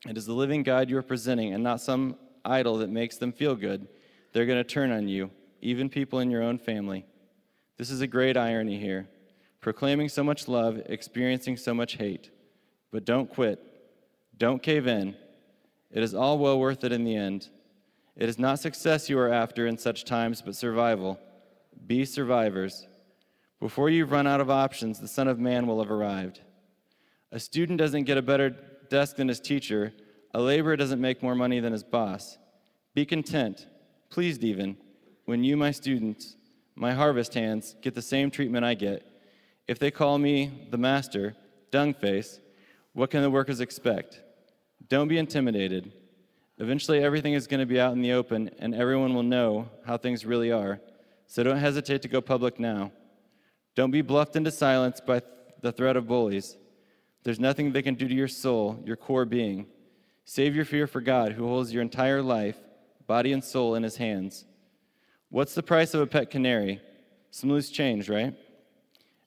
it 0.08 0.18
is 0.18 0.26
the 0.26 0.34
living 0.34 0.64
God 0.64 0.90
you 0.90 0.98
are 0.98 1.04
presenting 1.04 1.54
and 1.54 1.64
not 1.64 1.82
some 1.82 2.16
idol 2.44 2.80
that 2.80 2.90
makes 2.90 3.18
them 3.18 3.32
feel 3.32 3.56
good, 3.56 3.88
they're 4.34 4.48
going 4.48 4.58
to 4.58 4.64
turn 4.64 4.92
on 4.92 5.08
you, 5.08 5.30
even 5.62 5.88
people 5.88 6.18
in 6.18 6.32
your 6.32 6.42
own 6.42 6.58
family. 6.58 7.06
This 7.78 7.92
is 7.92 8.02
a 8.02 8.08
great 8.08 8.38
irony 8.38 8.80
here 8.80 9.08
proclaiming 9.62 10.10
so 10.10 10.24
much 10.24 10.48
love, 10.48 10.82
experiencing 10.88 11.58
so 11.58 11.76
much 11.76 11.98
hate. 11.98 12.32
But 12.92 13.06
don't 13.06 13.30
quit, 13.30 13.64
don't 14.40 14.64
cave 14.64 14.88
in. 14.88 15.16
It 15.92 16.02
is 16.02 16.16
all 16.16 16.40
well 16.40 16.60
worth 16.60 16.84
it 16.84 16.92
in 16.92 17.04
the 17.04 17.16
end. 17.16 17.50
It 18.16 18.28
is 18.28 18.40
not 18.40 18.60
success 18.60 19.10
you 19.10 19.20
are 19.20 19.32
after 19.32 19.68
in 19.68 19.78
such 19.78 20.06
times, 20.06 20.42
but 20.42 20.56
survival. 20.56 21.20
Be 21.86 22.06
survivors. 22.06 22.88
Before 23.60 23.90
you 23.90 24.06
run 24.06 24.28
out 24.28 24.42
of 24.42 24.50
options, 24.50 25.00
the 25.00 25.08
Son 25.08 25.28
of 25.28 25.40
Man 25.40 25.68
will 25.68 25.80
have 25.82 25.92
arrived. 25.92 26.42
A 27.32 27.40
student 27.40 27.78
doesn't 27.78 28.06
get 28.06 28.18
a 28.18 28.22
better 28.22 28.50
desk 28.90 29.18
than 29.18 29.28
his 29.28 29.40
teacher, 29.40 29.94
a 30.34 30.42
laborer 30.42 30.76
doesn't 30.76 31.02
make 31.02 31.22
more 31.22 31.36
money 31.36 31.60
than 31.60 31.74
his 31.74 31.84
boss. 31.84 32.38
Be 32.94 33.06
content, 33.06 33.68
pleased 34.10 34.44
even, 34.44 34.78
when 35.26 35.44
you, 35.44 35.58
my 35.58 35.72
students, 35.72 36.38
my 36.76 36.94
harvest 36.94 37.34
hands, 37.34 37.76
get 37.82 37.94
the 37.94 38.02
same 38.02 38.32
treatment 38.32 38.66
I 38.66 38.74
get. 38.74 39.06
If 39.68 39.80
they 39.80 39.92
call 39.92 40.18
me 40.18 40.68
the 40.72 40.78
master, 40.78 41.36
dung 41.72 41.94
face, 41.94 42.40
what 42.94 43.12
can 43.12 43.22
the 43.22 43.30
workers 43.30 43.60
expect? 43.60 44.22
Don't 44.90 45.08
be 45.08 45.18
intimidated. 45.18 45.94
Eventually, 46.58 47.04
everything 47.04 47.34
is 47.34 47.48
going 47.48 47.60
to 47.60 47.66
be 47.66 47.80
out 47.80 47.94
in 47.94 48.02
the 48.02 48.12
open, 48.12 48.50
and 48.60 48.76
everyone 48.76 49.14
will 49.14 49.24
know 49.24 49.70
how 49.86 49.98
things 49.98 50.26
really 50.26 50.52
are. 50.52 50.82
So 51.28 51.44
don't 51.44 51.58
hesitate 51.58 52.02
to 52.02 52.08
go 52.08 52.22
public 52.22 52.60
now. 52.60 52.92
Don't 53.76 53.92
be 53.92 54.02
bluffed 54.02 54.36
into 54.36 54.52
silence 54.52 55.00
by 55.00 55.22
the 55.62 55.72
threat 55.72 55.96
of 55.96 56.08
bullies. 56.08 56.58
There's 57.24 57.40
nothing 57.40 57.72
they 57.72 57.82
can 57.82 57.96
do 57.96 58.08
to 58.08 58.14
your 58.14 58.28
soul, 58.28 58.82
your 58.84 58.96
core 58.96 59.26
being. 59.26 59.68
Save 60.26 60.56
your 60.56 60.66
fear 60.66 60.88
for 60.88 61.02
God, 61.02 61.34
who 61.34 61.48
holds 61.48 61.72
your 61.72 61.82
entire 61.82 62.22
life, 62.22 62.58
body 63.08 63.32
and 63.32 63.44
soul, 63.44 63.76
in 63.76 63.84
his 63.84 63.98
hands. 63.98 64.46
What's 65.30 65.54
the 65.54 65.64
price 65.64 65.94
of 65.94 66.02
a 66.02 66.08
pet 66.08 66.32
canary? 66.32 66.82
Some 67.32 67.52
loose 67.52 67.70
change, 67.70 68.10
right? 68.10 68.34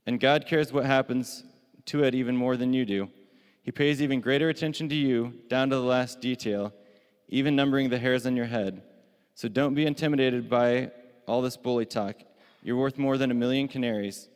And 0.07 0.19
God 0.19 0.47
cares 0.47 0.73
what 0.73 0.85
happens 0.85 1.45
to 1.87 2.03
it 2.03 2.15
even 2.15 2.37
more 2.37 2.57
than 2.57 2.73
you 2.73 2.85
do. 2.85 3.09
He 3.63 3.71
pays 3.71 4.03
even 4.03 4.21
greater 4.21 4.49
attention 4.49 4.89
to 4.89 4.95
you, 4.95 5.35
down 5.49 5.71
to 5.71 5.77
the 5.77 5.83
last 5.83 6.21
detail, 6.21 6.73
even 7.29 7.57
numbering 7.57 7.89
the 7.91 7.99
hairs 7.99 8.27
on 8.27 8.37
your 8.37 8.47
head. 8.47 8.83
So 9.35 9.49
don't 9.49 9.75
be 9.75 9.87
intimidated 9.87 10.51
by 10.51 10.91
all 11.27 11.41
this 11.43 11.57
bully 11.57 11.87
talk. 11.87 12.17
You're 12.63 12.77
worth 12.77 12.99
more 12.99 13.17
than 13.17 13.31
a 13.31 13.35
million 13.35 13.69
canaries. 13.69 14.29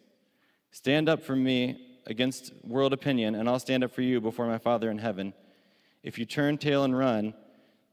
Stand 0.71 1.09
up 1.09 1.23
for 1.23 1.37
me 1.37 1.99
against 2.07 2.53
world 2.65 2.93
opinion, 2.93 3.35
and 3.35 3.49
I'll 3.49 3.59
stand 3.59 3.83
up 3.83 3.93
for 3.93 4.03
you 4.03 4.21
before 4.21 4.47
my 4.47 4.59
Father 4.59 4.91
in 4.91 4.99
heaven. 4.99 5.35
If 6.03 6.19
you 6.19 6.25
turn 6.25 6.57
tail 6.57 6.85
and 6.85 6.97
run, 6.97 7.35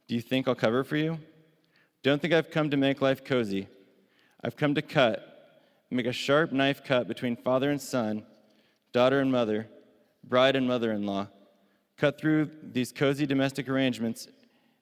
do 0.07 0.15
you 0.15 0.21
think 0.21 0.47
I'll 0.47 0.55
cover 0.55 0.83
for 0.83 0.97
you? 0.97 1.19
Don't 2.03 2.21
think 2.21 2.33
I've 2.33 2.51
come 2.51 2.69
to 2.69 2.77
make 2.77 3.01
life 3.01 3.23
cozy. 3.23 3.67
I've 4.43 4.57
come 4.57 4.75
to 4.75 4.81
cut, 4.81 5.83
make 5.89 6.05
a 6.05 6.11
sharp 6.11 6.51
knife 6.51 6.83
cut 6.83 7.07
between 7.07 7.35
father 7.35 7.71
and 7.71 7.81
son, 7.81 8.25
daughter 8.91 9.19
and 9.19 9.31
mother, 9.31 9.67
bride 10.23 10.55
and 10.55 10.67
mother 10.67 10.91
in 10.91 11.05
law. 11.05 11.27
Cut 11.97 12.19
through 12.19 12.49
these 12.61 12.91
cozy 12.91 13.25
domestic 13.25 13.69
arrangements 13.69 14.27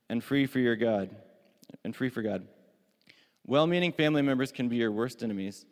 and 0.10 0.24
free 0.24 0.46
for 0.46 0.60
your 0.60 0.76
God, 0.76 1.10
and 1.84 1.96
free 1.96 2.10
for 2.10 2.22
God. 2.22 2.48
Well 3.46 3.68
meaning 3.68 3.92
family 3.92 4.22
members 4.22 4.52
can 4.52 4.70
be 4.70 4.78
your 4.78 4.92
worst 4.92 5.24
enemies. 5.24 5.66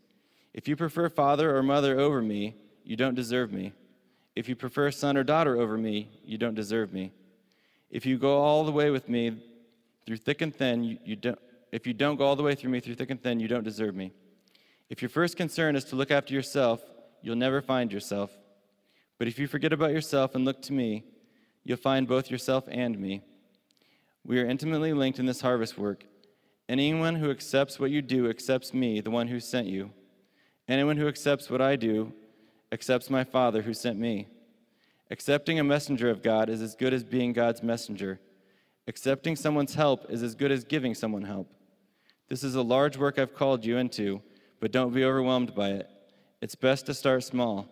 If 0.53 0.67
you 0.67 0.75
prefer 0.75 1.09
father 1.09 1.55
or 1.55 1.61
mother 1.61 1.99
over 1.99 2.21
me, 2.21 2.55
you 2.83 2.95
don't 2.95 3.15
deserve 3.15 3.51
me. 3.51 3.73
If 4.35 4.47
you 4.47 4.55
prefer 4.55 4.91
son 4.91 5.17
or 5.17 5.23
daughter 5.23 5.57
over 5.57 5.77
me, 5.77 6.09
you 6.23 6.38
don't 6.38 6.55
deserve 6.55 6.93
me. 6.93 7.11
If 7.89 8.05
you 8.05 8.17
go 8.17 8.39
all 8.39 8.63
the 8.63 8.71
way 8.71 8.89
with 8.89 9.09
me 9.09 9.43
through 10.05 10.17
thick 10.17 10.41
and 10.41 10.55
thin, 10.55 10.83
you, 10.83 10.97
you 11.03 11.15
don't, 11.15 11.39
if 11.71 11.85
you 11.85 11.93
don't 11.93 12.15
go 12.15 12.25
all 12.25 12.35
the 12.35 12.43
way 12.43 12.55
through 12.55 12.71
me 12.71 12.79
through 12.79 12.95
thick 12.95 13.09
and 13.09 13.21
thin, 13.21 13.39
you 13.39 13.47
don't 13.47 13.63
deserve 13.63 13.95
me. 13.95 14.11
If 14.89 15.01
your 15.01 15.09
first 15.09 15.38
concern 15.38 15.75
is 15.75 15.83
to 15.85 15.95
look 15.95 16.11
after 16.11 16.33
yourself, 16.33 16.81
you'll 17.21 17.35
never 17.35 17.61
find 17.61 17.91
yourself. 17.91 18.31
But 19.19 19.27
if 19.27 19.38
you 19.38 19.47
forget 19.47 19.73
about 19.73 19.91
yourself 19.91 20.33
and 20.33 20.45
look 20.45 20.61
to 20.63 20.73
me, 20.73 21.03
you'll 21.63 21.77
find 21.77 22.07
both 22.07 22.31
yourself 22.31 22.63
and 22.71 22.97
me. 22.97 23.21
We 24.25 24.39
are 24.39 24.45
intimately 24.45 24.93
linked 24.93 25.19
in 25.19 25.27
this 25.27 25.41
harvest 25.41 25.77
work. 25.77 26.05
Anyone 26.67 27.15
who 27.15 27.29
accepts 27.29 27.79
what 27.79 27.91
you 27.91 28.01
do 28.01 28.29
accepts 28.29 28.73
me, 28.73 29.01
the 29.01 29.11
one 29.11 29.27
who 29.27 29.39
sent 29.39 29.67
you. 29.67 29.91
Anyone 30.67 30.97
who 30.97 31.07
accepts 31.07 31.49
what 31.49 31.61
I 31.61 31.75
do 31.75 32.13
accepts 32.71 33.09
my 33.09 33.23
Father 33.23 33.61
who 33.61 33.73
sent 33.73 33.99
me. 33.99 34.27
Accepting 35.11 35.59
a 35.59 35.63
messenger 35.63 36.09
of 36.09 36.21
God 36.21 36.49
is 36.49 36.61
as 36.61 36.75
good 36.75 36.93
as 36.93 37.03
being 37.03 37.33
God's 37.33 37.61
messenger. 37.61 38.19
Accepting 38.88 39.35
someone's 39.35 39.75
help 39.75 40.09
is 40.09 40.23
as 40.23 40.35
good 40.35 40.51
as 40.51 40.63
giving 40.63 40.95
someone 40.95 41.23
help. 41.23 41.51
This 42.29 42.43
is 42.43 42.55
a 42.55 42.61
large 42.61 42.95
work 42.95 43.17
I've 43.17 43.35
called 43.35 43.65
you 43.65 43.77
into, 43.77 44.21
but 44.59 44.71
don't 44.71 44.93
be 44.93 45.03
overwhelmed 45.03 45.55
by 45.55 45.71
it. 45.71 45.89
It's 46.41 46.55
best 46.55 46.85
to 46.85 46.93
start 46.93 47.23
small. 47.23 47.67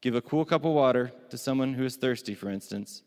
Give 0.00 0.14
a 0.14 0.22
cool 0.22 0.44
cup 0.44 0.64
of 0.64 0.72
water 0.72 1.12
to 1.28 1.36
someone 1.36 1.74
who 1.74 1.84
is 1.84 1.96
thirsty, 1.96 2.34
for 2.34 2.48
instance. 2.48 3.02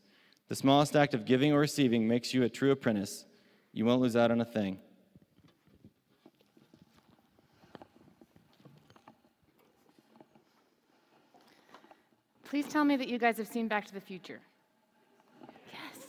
The 0.49 0.55
smallest 0.55 0.95
act 0.95 1.13
of 1.13 1.25
giving 1.25 1.51
or 1.51 1.59
receiving 1.59 2.07
makes 2.07 2.33
you 2.33 2.43
a 2.43 2.49
true 2.49 2.71
apprentice. 2.71 3.25
You 3.71 3.85
won't 3.85 4.01
lose 4.01 4.15
out 4.15 4.29
on 4.29 4.41
a 4.41 4.45
thing. 4.45 4.77
Please 12.43 12.67
tell 12.67 12.85
me 12.85 12.95
that 12.97 13.07
you 13.07 13.17
guys 13.17 13.37
have 13.37 13.47
seen 13.47 13.67
Back 13.67 13.85
to 13.85 13.93
the 13.95 13.99
Future. 13.99 14.39
Yes, 15.71 16.05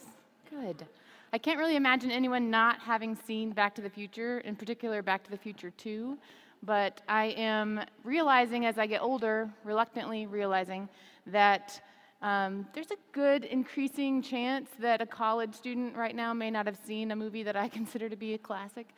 good. 0.50 0.87
I 1.33 1.38
can't 1.38 1.59
really 1.59 1.76
imagine 1.76 2.11
anyone 2.11 2.50
not 2.50 2.81
having 2.81 3.17
seen 3.17 3.53
Back 3.53 3.75
to 3.76 3.81
the 3.81 3.88
Future, 3.88 4.41
in 4.41 4.55
particular 4.55 5.00
Back 5.00 5.25
to 5.25 5.31
the 5.31 5.38
Future 5.38 5.71
2, 5.71 6.19
but 6.64 7.00
I 7.09 7.26
am 7.37 7.80
realizing 8.02 8.66
as 8.66 8.78
I 8.78 8.87
get 8.87 9.02
older, 9.02 9.50
reluctantly 9.64 10.26
realizing, 10.26 10.88
that 11.26 11.80
um, 12.23 12.66
there's 12.75 12.90
a 12.90 12.97
good 13.12 13.44
increasing 13.44 14.23
chance 14.23 14.71
that 14.80 15.00
a 15.00 15.06
college 15.06 15.54
student 15.54 15.97
right 15.97 16.14
now 16.14 16.33
may 16.33 16.50
not 16.50 16.66
have 16.66 16.78
seen 16.87 17.11
a 17.11 17.16
movie 17.16 17.42
that 17.42 17.56
I 17.56 17.68
consider 17.78 18.09
to 18.09 18.16
be 18.16 18.35
a 18.35 18.38
classic. 18.38 18.88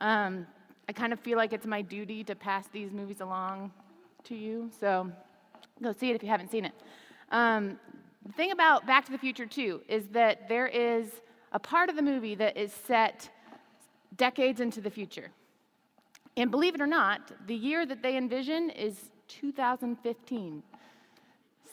Um, 0.00 0.46
I 0.88 0.92
kind 0.92 1.12
of 1.12 1.20
feel 1.20 1.38
like 1.38 1.52
it's 1.52 1.66
my 1.66 1.82
duty 1.82 2.24
to 2.24 2.34
pass 2.34 2.66
these 2.68 2.92
movies 2.92 3.20
along 3.20 3.72
to 4.24 4.34
you, 4.34 4.70
so 4.80 5.10
Go 5.82 5.92
see 5.92 6.10
it 6.10 6.16
if 6.16 6.22
you 6.22 6.28
haven't 6.28 6.50
seen 6.50 6.64
it. 6.64 6.72
Um, 7.30 7.78
the 8.24 8.32
thing 8.32 8.52
about 8.52 8.86
Back 8.86 9.04
to 9.06 9.12
the 9.12 9.18
Future 9.18 9.46
2 9.46 9.82
is 9.88 10.06
that 10.08 10.48
there 10.48 10.68
is 10.68 11.08
a 11.50 11.58
part 11.58 11.90
of 11.90 11.96
the 11.96 12.02
movie 12.02 12.36
that 12.36 12.56
is 12.56 12.72
set 12.72 13.28
decades 14.16 14.60
into 14.60 14.80
the 14.80 14.90
future. 14.90 15.30
And 16.36 16.50
believe 16.50 16.74
it 16.74 16.80
or 16.80 16.86
not, 16.86 17.32
the 17.46 17.54
year 17.54 17.84
that 17.84 18.02
they 18.02 18.16
envision 18.16 18.70
is 18.70 19.10
2015. 19.28 20.62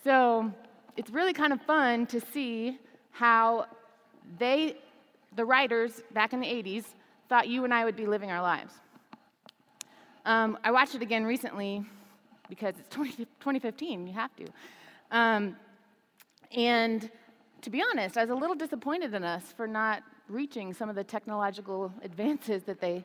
So 0.03 0.51
it's 0.97 1.09
really 1.09 1.33
kind 1.33 1.53
of 1.53 1.61
fun 1.61 2.05
to 2.07 2.19
see 2.19 2.77
how 3.11 3.67
they, 4.37 4.75
the 5.35 5.45
writers 5.45 6.01
back 6.13 6.33
in 6.33 6.39
the 6.39 6.47
80s, 6.47 6.83
thought 7.29 7.47
you 7.47 7.63
and 7.63 7.73
I 7.73 7.85
would 7.85 7.95
be 7.95 8.05
living 8.05 8.31
our 8.31 8.41
lives. 8.41 8.73
Um, 10.25 10.57
I 10.63 10.71
watched 10.71 10.95
it 10.95 11.01
again 11.01 11.25
recently 11.25 11.85
because 12.49 12.75
it's 12.79 12.89
20, 12.89 13.15
2015, 13.15 14.07
you 14.07 14.13
have 14.13 14.35
to. 14.35 14.45
Um, 15.11 15.55
and 16.55 17.09
to 17.61 17.69
be 17.69 17.81
honest, 17.81 18.17
I 18.17 18.21
was 18.21 18.29
a 18.29 18.35
little 18.35 18.55
disappointed 18.55 19.13
in 19.13 19.23
us 19.23 19.53
for 19.55 19.67
not 19.67 20.03
reaching 20.27 20.73
some 20.73 20.89
of 20.89 20.95
the 20.95 21.03
technological 21.03 21.91
advances 22.03 22.63
that 22.63 22.79
they 22.79 23.03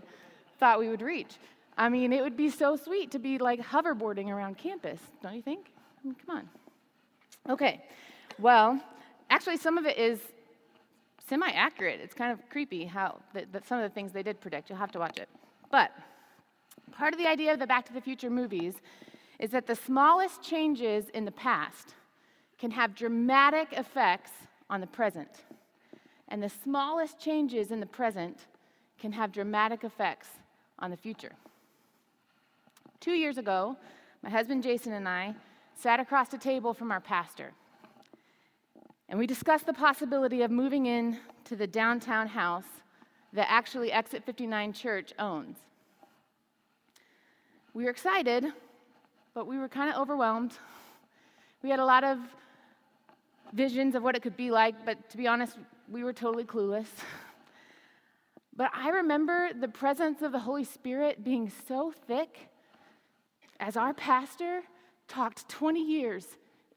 thought 0.59 0.79
we 0.79 0.89
would 0.89 1.03
reach. 1.03 1.37
I 1.77 1.89
mean, 1.89 2.13
it 2.13 2.23
would 2.23 2.37
be 2.37 2.51
so 2.51 2.77
sweet 2.77 3.11
to 3.13 3.19
be 3.19 3.39
like 3.39 3.61
hoverboarding 3.61 4.29
around 4.29 4.59
campus, 4.59 5.01
don't 5.23 5.35
you 5.35 5.43
think? 5.43 5.73
I 5.77 6.07
mean, 6.07 6.17
come 6.25 6.37
on. 6.37 6.49
Okay, 7.51 7.85
well, 8.39 8.81
actually, 9.31 9.57
some 9.57 9.77
of 9.77 9.85
it 9.87 9.99
is 9.99 10.21
semi 11.29 11.51
accurate. 11.51 12.01
It's 12.03 12.15
kind 12.15 12.33
of 12.33 12.39
creepy 12.49 12.85
how 12.85 13.21
that, 13.33 13.67
some 13.67 13.79
of 13.79 13.83
the 13.83 13.95
things 13.95 14.13
they 14.13 14.23
did 14.23 14.41
predict. 14.41 14.71
You'll 14.71 14.79
have 14.79 14.93
to 14.93 14.99
watch 14.99 15.19
it. 15.19 15.29
But 15.71 15.91
part 16.93 17.13
of 17.13 17.19
the 17.19 17.27
idea 17.27 17.53
of 17.53 17.59
the 17.59 17.67
Back 17.67 17.85
to 17.87 17.93
the 17.93 18.01
Future 18.01 18.31
movies 18.31 18.75
is 19.39 19.51
that 19.51 19.67
the 19.67 19.75
smallest 19.75 20.43
changes 20.43 21.09
in 21.11 21.25
the 21.25 21.33
past 21.33 21.95
can 22.59 22.71
have 22.71 22.95
dramatic 22.95 23.73
effects 23.73 24.31
on 24.71 24.81
the 24.81 24.87
present. 24.87 25.29
And 26.29 26.43
the 26.43 26.49
smallest 26.49 27.19
changes 27.19 27.71
in 27.71 27.81
the 27.81 27.87
present 27.87 28.39
can 28.99 29.13
have 29.13 29.33
dramatic 29.33 29.85
effects 29.85 30.29
on 30.85 30.91
the 30.91 30.97
future. 30.99 31.33
Two 33.01 33.13
years 33.13 33.39
ago, 33.39 33.75
my 34.23 34.29
husband 34.29 34.63
Jason 34.63 34.93
and 34.93 35.09
I 35.09 35.35
sat 35.75 35.99
across 35.99 36.29
the 36.29 36.37
table 36.37 36.75
from 36.75 36.93
our 36.93 37.01
pastor. 37.01 37.55
And 39.09 39.19
we 39.19 39.27
discussed 39.27 39.65
the 39.65 39.73
possibility 39.73 40.43
of 40.43 40.51
moving 40.51 40.85
in 40.85 41.19
to 41.47 41.57
the 41.57 41.67
downtown 41.67 42.29
house 42.29 42.67
that 43.33 43.47
actually 43.51 43.93
Exit 43.93 44.25
59 44.27 44.75
Church 44.75 45.15
owns. 45.19 45.57
We 47.73 47.85
were 47.85 47.91
excited, 47.91 48.45
but 49.33 49.47
we 49.47 49.57
were 49.57 49.69
kind 49.69 49.89
of 49.89 49.97
overwhelmed. 49.97 50.53
We 51.63 51.71
had 51.71 51.81
a 51.81 51.85
lot 51.87 52.05
of 52.05 52.19
visions 53.55 53.95
of 53.95 54.03
what 54.03 54.17
it 54.17 54.23
could 54.23 54.37
be 54.37 54.51
like, 54.51 54.85
but 54.85 55.09
to 55.09 55.17
be 55.17 55.27
honest, 55.27 55.57
we 55.91 56.05
were 56.05 56.13
totally 56.13 56.45
clueless. 56.45 56.89
But 58.57 58.71
I 58.73 58.91
remember 58.91 59.51
the 59.53 59.69
presence 59.69 60.23
of 60.23 60.31
the 60.31 60.39
Holy 60.39 60.65
Spirit 60.65 61.25
being 61.25 61.51
so 61.67 61.93
thick 62.07 62.49
as 63.59 63.77
our 63.77 63.93
pastor 63.93 64.63
talked 65.09 65.49
20 65.49 65.81
years 65.81 66.27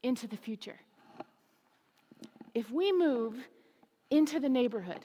into 0.02 0.28
the 0.28 0.38
future. 0.38 0.80
If 2.56 2.72
we 2.72 2.92
move 2.92 3.36
into 4.10 4.40
the 4.40 4.50
neighborhood 4.50 5.02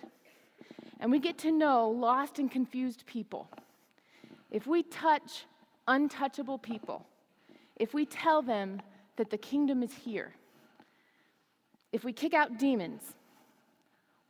and 0.98 1.10
we 1.10 1.18
get 1.18 1.36
to 1.38 1.52
know 1.52 1.90
lost 1.90 2.38
and 2.38 2.50
confused 2.50 3.04
people, 3.04 3.50
if 4.50 4.66
we 4.66 4.82
touch 4.82 5.44
untouchable 5.86 6.58
people, 6.58 7.06
if 7.76 7.92
we 7.92 8.06
tell 8.06 8.40
them 8.40 8.80
that 9.16 9.28
the 9.28 9.36
kingdom 9.36 9.82
is 9.82 9.92
here, 9.92 10.34
if 11.92 12.02
we 12.02 12.14
kick 12.14 12.32
out 12.32 12.58
demons, 12.58 13.02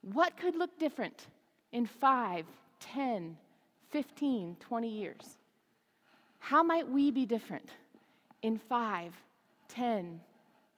what 0.01 0.37
could 0.37 0.57
look 0.57 0.77
different 0.81 1.27
in 1.73 1.87
5, 1.87 2.47
10, 2.81 3.37
15, 3.91 4.57
20 4.61 4.89
years? 4.89 5.37
How 6.39 6.63
might 6.63 6.89
we 6.89 7.11
be 7.11 7.27
different 7.27 7.71
in 8.43 8.59
5, 8.59 9.13
10, 9.69 10.21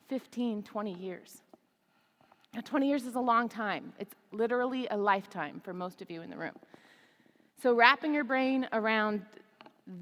15, 0.08 0.62
20 0.62 0.94
years? 0.94 1.42
Now, 2.54 2.60
20 2.60 2.88
years 2.88 3.04
is 3.04 3.16
a 3.16 3.20
long 3.20 3.48
time. 3.48 3.92
It's 3.98 4.14
literally 4.30 4.86
a 4.90 4.96
lifetime 4.96 5.60
for 5.64 5.72
most 5.72 6.00
of 6.00 6.10
you 6.10 6.22
in 6.22 6.30
the 6.30 6.36
room. 6.36 6.54
So, 7.60 7.74
wrapping 7.74 8.14
your 8.14 8.24
brain 8.24 8.68
around 8.72 9.22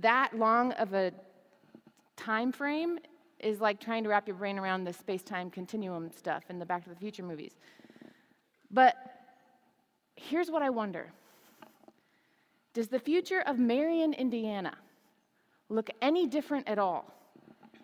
that 0.00 0.36
long 0.36 0.72
of 0.72 0.92
a 0.92 1.12
time 2.16 2.52
frame 2.52 2.98
is 3.40 3.60
like 3.60 3.80
trying 3.80 4.02
to 4.04 4.08
wrap 4.08 4.26
your 4.26 4.36
brain 4.36 4.58
around 4.58 4.84
the 4.84 4.92
space 4.92 5.22
time 5.22 5.50
continuum 5.50 6.10
stuff 6.10 6.44
in 6.50 6.58
the 6.58 6.66
Back 6.66 6.84
to 6.84 6.90
the 6.90 6.96
Future 6.96 7.22
movies. 7.22 7.52
But 8.70 9.11
here's 10.28 10.50
what 10.50 10.62
I 10.62 10.70
wonder 10.70 11.12
Does 12.74 12.88
the 12.88 12.98
future 12.98 13.40
of 13.40 13.58
Marion, 13.58 14.14
Indiana 14.14 14.76
look 15.68 15.90
any 16.00 16.26
different 16.26 16.68
at 16.68 16.78
all 16.78 17.12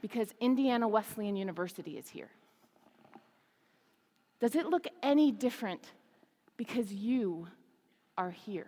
because 0.01 0.35
Indiana 0.41 0.87
Wesleyan 0.87 1.37
University 1.37 1.99
is 1.99 2.09
here? 2.09 2.31
Does 4.41 4.55
it 4.55 4.67
look 4.67 4.87
any 5.03 5.33
different 5.33 5.93
because 6.57 6.93
you 6.93 7.49
are 8.17 8.31
here? 8.31 8.67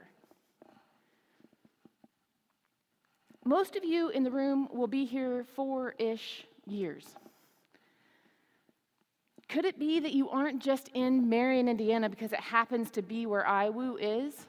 Most 3.45 3.77
of 3.77 3.85
you 3.85 4.11
in 4.11 4.23
the 4.23 4.31
room 4.31 4.69
will 4.73 4.87
be 4.87 5.05
here 5.05 5.45
four 5.55 5.95
ish 5.99 6.45
years. 6.67 7.05
Could 9.51 9.65
it 9.65 9.81
be 9.81 9.99
that 9.99 10.13
you 10.13 10.31
aren't 10.31 10.63
just 10.63 10.91
in 10.95 11.29
Marion, 11.29 11.69
Indiana 11.69 12.09
because 12.09 12.33
it 12.33 12.39
happens 12.39 12.89
to 12.93 13.03
be 13.03 13.27
where 13.27 13.43
IWU 13.43 13.97
is? 13.99 14.47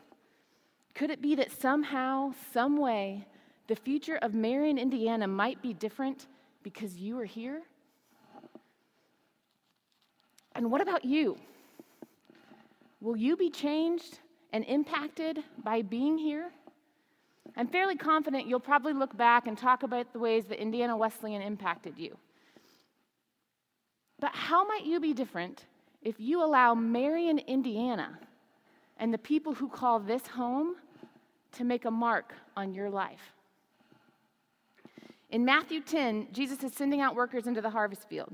Could 0.93 1.09
it 1.09 1.23
be 1.23 1.33
that 1.35 1.51
somehow, 1.51 2.33
some 2.53 2.77
way, 2.77 3.25
the 3.65 3.75
future 3.75 4.17
of 4.17 4.35
Marion, 4.35 4.77
Indiana 4.77 5.27
might 5.27 5.59
be 5.59 5.73
different 5.73 6.27
because 6.61 6.97
you 6.97 7.17
are 7.17 7.25
here? 7.25 7.63
And 10.53 10.69
what 10.69 10.81
about 10.81 11.03
you? 11.03 11.35
Will 12.99 13.17
you 13.17 13.35
be 13.35 13.49
changed 13.49 14.19
and 14.53 14.63
impacted 14.65 15.43
by 15.63 15.81
being 15.81 16.19
here? 16.19 16.51
I'm 17.57 17.67
fairly 17.67 17.95
confident 17.95 18.45
you'll 18.45 18.59
probably 18.59 18.93
look 18.93 19.17
back 19.17 19.47
and 19.47 19.57
talk 19.57 19.81
about 19.81 20.13
the 20.13 20.19
ways 20.19 20.45
that 20.45 20.61
Indiana 20.61 20.95
Wesleyan 20.95 21.41
impacted 21.41 21.97
you. 21.97 22.17
But 24.21 24.31
how 24.33 24.65
might 24.65 24.85
you 24.85 25.01
be 25.01 25.13
different 25.13 25.65
if 26.03 26.15
you 26.19 26.41
allow 26.41 26.73
Marion, 26.73 27.39
Indiana, 27.39 28.17
and 28.97 29.13
the 29.13 29.17
people 29.17 29.53
who 29.53 29.67
call 29.67 29.99
this 29.99 30.25
home 30.27 30.75
to 31.53 31.65
make 31.65 31.83
a 31.83 31.91
mark 31.91 32.33
on 32.55 32.73
your 32.73 32.89
life? 32.89 33.33
In 35.31 35.43
Matthew 35.43 35.81
10, 35.81 36.27
Jesus 36.31 36.63
is 36.63 36.73
sending 36.73 37.01
out 37.01 37.15
workers 37.15 37.47
into 37.47 37.61
the 37.61 37.69
harvest 37.69 38.07
field. 38.07 38.33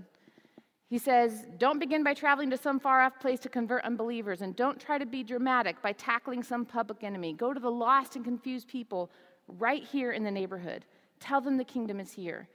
He 0.90 0.98
says, 0.98 1.46
Don't 1.58 1.80
begin 1.80 2.04
by 2.04 2.14
traveling 2.14 2.50
to 2.50 2.58
some 2.58 2.80
far 2.80 3.02
off 3.02 3.20
place 3.20 3.40
to 3.42 3.50
convert 3.50 3.84
unbelievers, 3.84 4.42
and 4.42 4.56
don't 4.56 4.80
try 4.80 4.98
to 4.98 5.06
be 5.06 5.24
dramatic 5.24 5.82
by 5.82 5.94
tackling 5.94 6.44
some 6.44 6.66
public 6.66 7.04
enemy. 7.04 7.34
Go 7.34 7.54
to 7.54 7.60
the 7.60 7.72
lost 7.72 8.16
and 8.16 8.26
confused 8.26 8.68
people 8.68 9.10
right 9.48 9.84
here 9.84 10.12
in 10.12 10.24
the 10.24 10.32
neighborhood. 10.32 10.86
Tell 11.20 11.40
them 11.40 11.58
the 11.58 11.64
kingdom 11.64 12.00
is 12.00 12.12
here. 12.12 12.48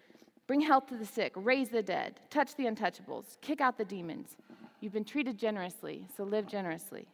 Bring 0.47 0.61
health 0.61 0.87
to 0.89 0.97
the 0.97 1.07
sick, 1.07 1.33
raise 1.37 1.69
the 1.69 1.83
dead, 1.83 2.21
touch 2.31 2.57
the 2.57 2.65
untouchables, 2.65 3.41
kick 3.41 3.61
out 3.61 3.79
the 3.79 3.85
demons. 3.85 4.37
You've 4.81 4.93
been 4.93 5.05
treated 5.05 5.39
generously, 5.39 6.07
so 6.17 6.25
live 6.25 6.47
generously. 6.47 7.07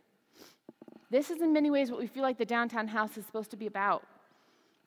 This 1.11 1.31
is 1.31 1.41
in 1.41 1.53
many 1.53 1.71
ways 1.71 1.91
what 1.91 2.01
we 2.01 2.07
feel 2.07 2.23
like 2.23 2.39
the 2.39 2.45
downtown 2.45 2.89
house 2.89 3.17
is 3.17 3.27
supposed 3.27 3.51
to 3.51 3.57
be 3.57 3.67
about. 3.67 4.03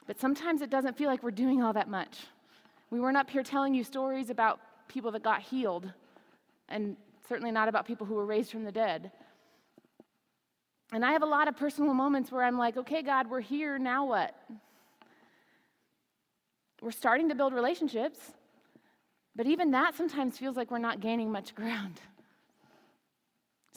But 0.08 0.19
sometimes 0.19 0.62
it 0.62 0.69
doesn't 0.69 0.97
feel 0.97 1.08
like 1.08 1.23
we're 1.23 1.32
doing 1.32 1.62
all 1.62 1.73
that 1.73 1.89
much. 1.89 2.25
We 2.89 2.99
weren't 2.99 3.17
up 3.17 3.30
here 3.30 3.43
telling 3.43 3.73
you 3.73 3.84
stories 3.84 4.30
about 4.30 4.60
people 4.88 5.12
that 5.12 5.23
got 5.23 5.41
healed 5.41 5.91
and 6.67 6.97
certainly 7.27 7.51
not 7.51 7.67
about 7.67 7.86
people 7.86 8.06
who 8.06 8.15
were 8.15 8.25
raised 8.25 8.51
from 8.51 8.63
the 8.63 8.71
dead. 8.71 9.12
And 10.91 11.06
I 11.06 11.13
have 11.13 11.23
a 11.23 11.27
lot 11.27 11.47
of 11.47 11.56
personal 11.56 11.93
moments 11.93 12.32
where 12.32 12.43
I'm 12.43 12.58
like, 12.58 12.75
okay, 12.77 13.01
God, 13.01 13.30
we're 13.30 13.39
here, 13.39 13.80
now 13.80 14.06
what? 14.06 14.36
We're 16.82 16.91
starting 16.91 17.30
to 17.30 17.36
build 17.36 17.54
relationships, 17.54 18.20
but 19.36 19.46
even 19.46 19.72
that 19.72 19.96
sometimes 19.96 20.38
feels 20.38 20.58
like 20.58 20.72
we're 20.72 20.80
not 20.80 21.00
gaining 21.00 21.32
much 21.32 21.56
ground. 21.62 22.02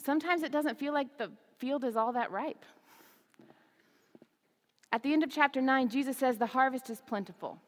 Sometimes 0.03 0.43
it 0.43 0.51
doesn't 0.51 0.77
feel 0.77 0.93
like 0.93 1.17
the 1.17 1.31
field 1.57 1.83
is 1.83 1.95
all 1.95 2.13
that 2.13 2.31
ripe. 2.31 2.65
At 4.91 5.03
the 5.03 5.13
end 5.13 5.23
of 5.23 5.29
chapter 5.29 5.61
9, 5.61 5.89
Jesus 5.89 6.17
says 6.17 6.37
the 6.37 6.45
harvest 6.45 6.89
is 6.89 7.01
plentiful. 7.01 7.59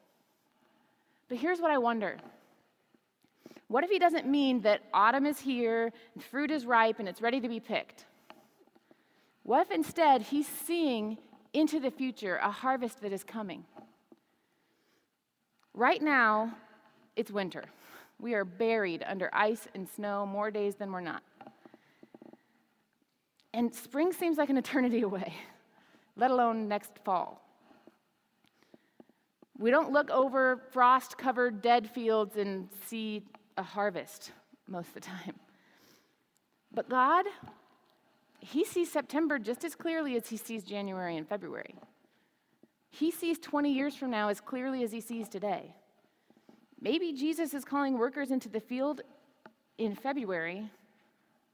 But 1.28 1.38
here's 1.38 1.60
what 1.60 1.70
I 1.70 1.78
wonder 1.78 2.16
what 3.68 3.84
if 3.84 3.90
he 3.90 3.98
doesn't 3.98 4.26
mean 4.26 4.62
that 4.62 4.80
autumn 4.94 5.26
is 5.26 5.38
here, 5.38 5.92
and 6.14 6.24
fruit 6.24 6.50
is 6.50 6.64
ripe, 6.64 6.98
and 6.98 7.08
it's 7.08 7.20
ready 7.20 7.38
to 7.40 7.48
be 7.48 7.60
picked? 7.60 8.06
What 9.42 9.60
if 9.60 9.70
instead 9.70 10.22
he's 10.22 10.48
seeing 10.48 11.18
into 11.52 11.78
the 11.78 11.90
future 11.90 12.36
a 12.36 12.50
harvest 12.50 13.02
that 13.02 13.12
is 13.12 13.22
coming? 13.22 13.64
Right 15.78 16.02
now, 16.02 16.56
it's 17.14 17.30
winter. 17.30 17.62
We 18.18 18.34
are 18.34 18.44
buried 18.44 19.04
under 19.06 19.30
ice 19.32 19.68
and 19.76 19.88
snow 19.88 20.26
more 20.26 20.50
days 20.50 20.74
than 20.74 20.90
we're 20.90 21.02
not. 21.02 21.22
And 23.54 23.72
spring 23.72 24.12
seems 24.12 24.38
like 24.38 24.50
an 24.50 24.56
eternity 24.56 25.02
away, 25.02 25.32
let 26.16 26.32
alone 26.32 26.66
next 26.66 26.90
fall. 27.04 27.40
We 29.56 29.70
don't 29.70 29.92
look 29.92 30.10
over 30.10 30.64
frost 30.72 31.16
covered 31.16 31.62
dead 31.62 31.88
fields 31.88 32.36
and 32.36 32.68
see 32.86 33.22
a 33.56 33.62
harvest 33.62 34.32
most 34.66 34.88
of 34.88 34.94
the 34.94 35.00
time. 35.00 35.36
But 36.74 36.88
God, 36.88 37.24
He 38.40 38.64
sees 38.64 38.90
September 38.90 39.38
just 39.38 39.62
as 39.62 39.76
clearly 39.76 40.16
as 40.16 40.26
He 40.26 40.38
sees 40.38 40.64
January 40.64 41.16
and 41.16 41.28
February. 41.28 41.76
He 42.90 43.10
sees 43.10 43.38
20 43.38 43.72
years 43.72 43.94
from 43.94 44.10
now 44.10 44.28
as 44.28 44.40
clearly 44.40 44.82
as 44.82 44.92
He 44.92 45.00
sees 45.00 45.28
today. 45.28 45.74
Maybe 46.80 47.12
Jesus 47.12 47.54
is 47.54 47.64
calling 47.64 47.98
workers 47.98 48.30
into 48.30 48.48
the 48.48 48.60
field 48.60 49.02
in 49.78 49.94
February 49.94 50.70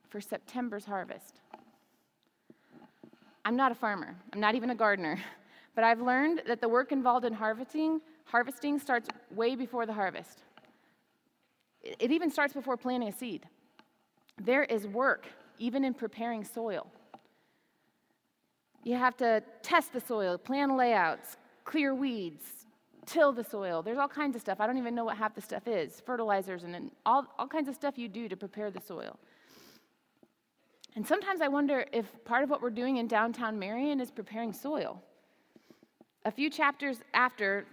for 0.08 0.20
September's 0.20 0.84
harvest. 0.84 1.40
I'm 3.44 3.56
not 3.56 3.72
a 3.72 3.74
farmer, 3.74 4.16
I'm 4.32 4.40
not 4.40 4.54
even 4.54 4.70
a 4.70 4.74
gardener, 4.74 5.18
but 5.74 5.84
I've 5.84 6.00
learned 6.00 6.42
that 6.46 6.60
the 6.60 6.68
work 6.68 6.92
involved 6.92 7.24
in 7.26 7.32
harvesting, 7.32 8.00
harvesting 8.24 8.78
starts 8.78 9.08
way 9.30 9.54
before 9.56 9.86
the 9.86 9.92
harvest. 9.92 10.40
It 11.82 12.10
even 12.10 12.30
starts 12.30 12.54
before 12.54 12.76
planting 12.76 13.08
a 13.08 13.12
seed. 13.12 13.46
There 14.40 14.64
is 14.64 14.86
work 14.86 15.26
even 15.58 15.84
in 15.84 15.94
preparing 15.94 16.44
soil. 16.44 16.90
You 18.84 18.96
have 18.96 19.16
to 19.16 19.42
test 19.62 19.92
the 19.92 20.00
soil, 20.00 20.36
plan 20.38 20.76
layouts, 20.76 21.38
clear 21.64 21.94
weeds, 21.94 22.44
till 23.06 23.32
the 23.32 23.44
soil. 23.44 23.82
There's 23.82 23.98
all 23.98 24.08
kinds 24.08 24.36
of 24.36 24.42
stuff. 24.42 24.60
I 24.60 24.66
don't 24.66 24.78
even 24.78 24.94
know 24.94 25.04
what 25.04 25.16
half 25.16 25.34
the 25.34 25.40
stuff 25.40 25.66
is 25.66 26.00
fertilizers 26.04 26.64
and, 26.64 26.90
all, 27.04 27.26
all 27.38 27.46
kinds 27.46 27.68
of 27.68 27.74
stuff 27.74 27.98
you 27.98 28.08
do 28.08 28.28
to 28.28 28.36
prepare 28.36 28.70
the 28.70 28.80
soil. 28.80 29.18
And 30.96 31.06
sometimes 31.06 31.40
I 31.40 31.48
wonder 31.48 31.86
if 31.92 32.06
part 32.24 32.44
of 32.44 32.50
what 32.50 32.62
we're 32.62 32.70
doing 32.70 32.98
in 32.98 33.08
downtown 33.08 33.58
Marion 33.58 34.00
is 34.00 34.10
preparing 34.10 34.52
soil. 34.52 35.02
A 36.26 36.30
few 36.30 36.48
chapters 36.48 36.98
after 37.12 37.66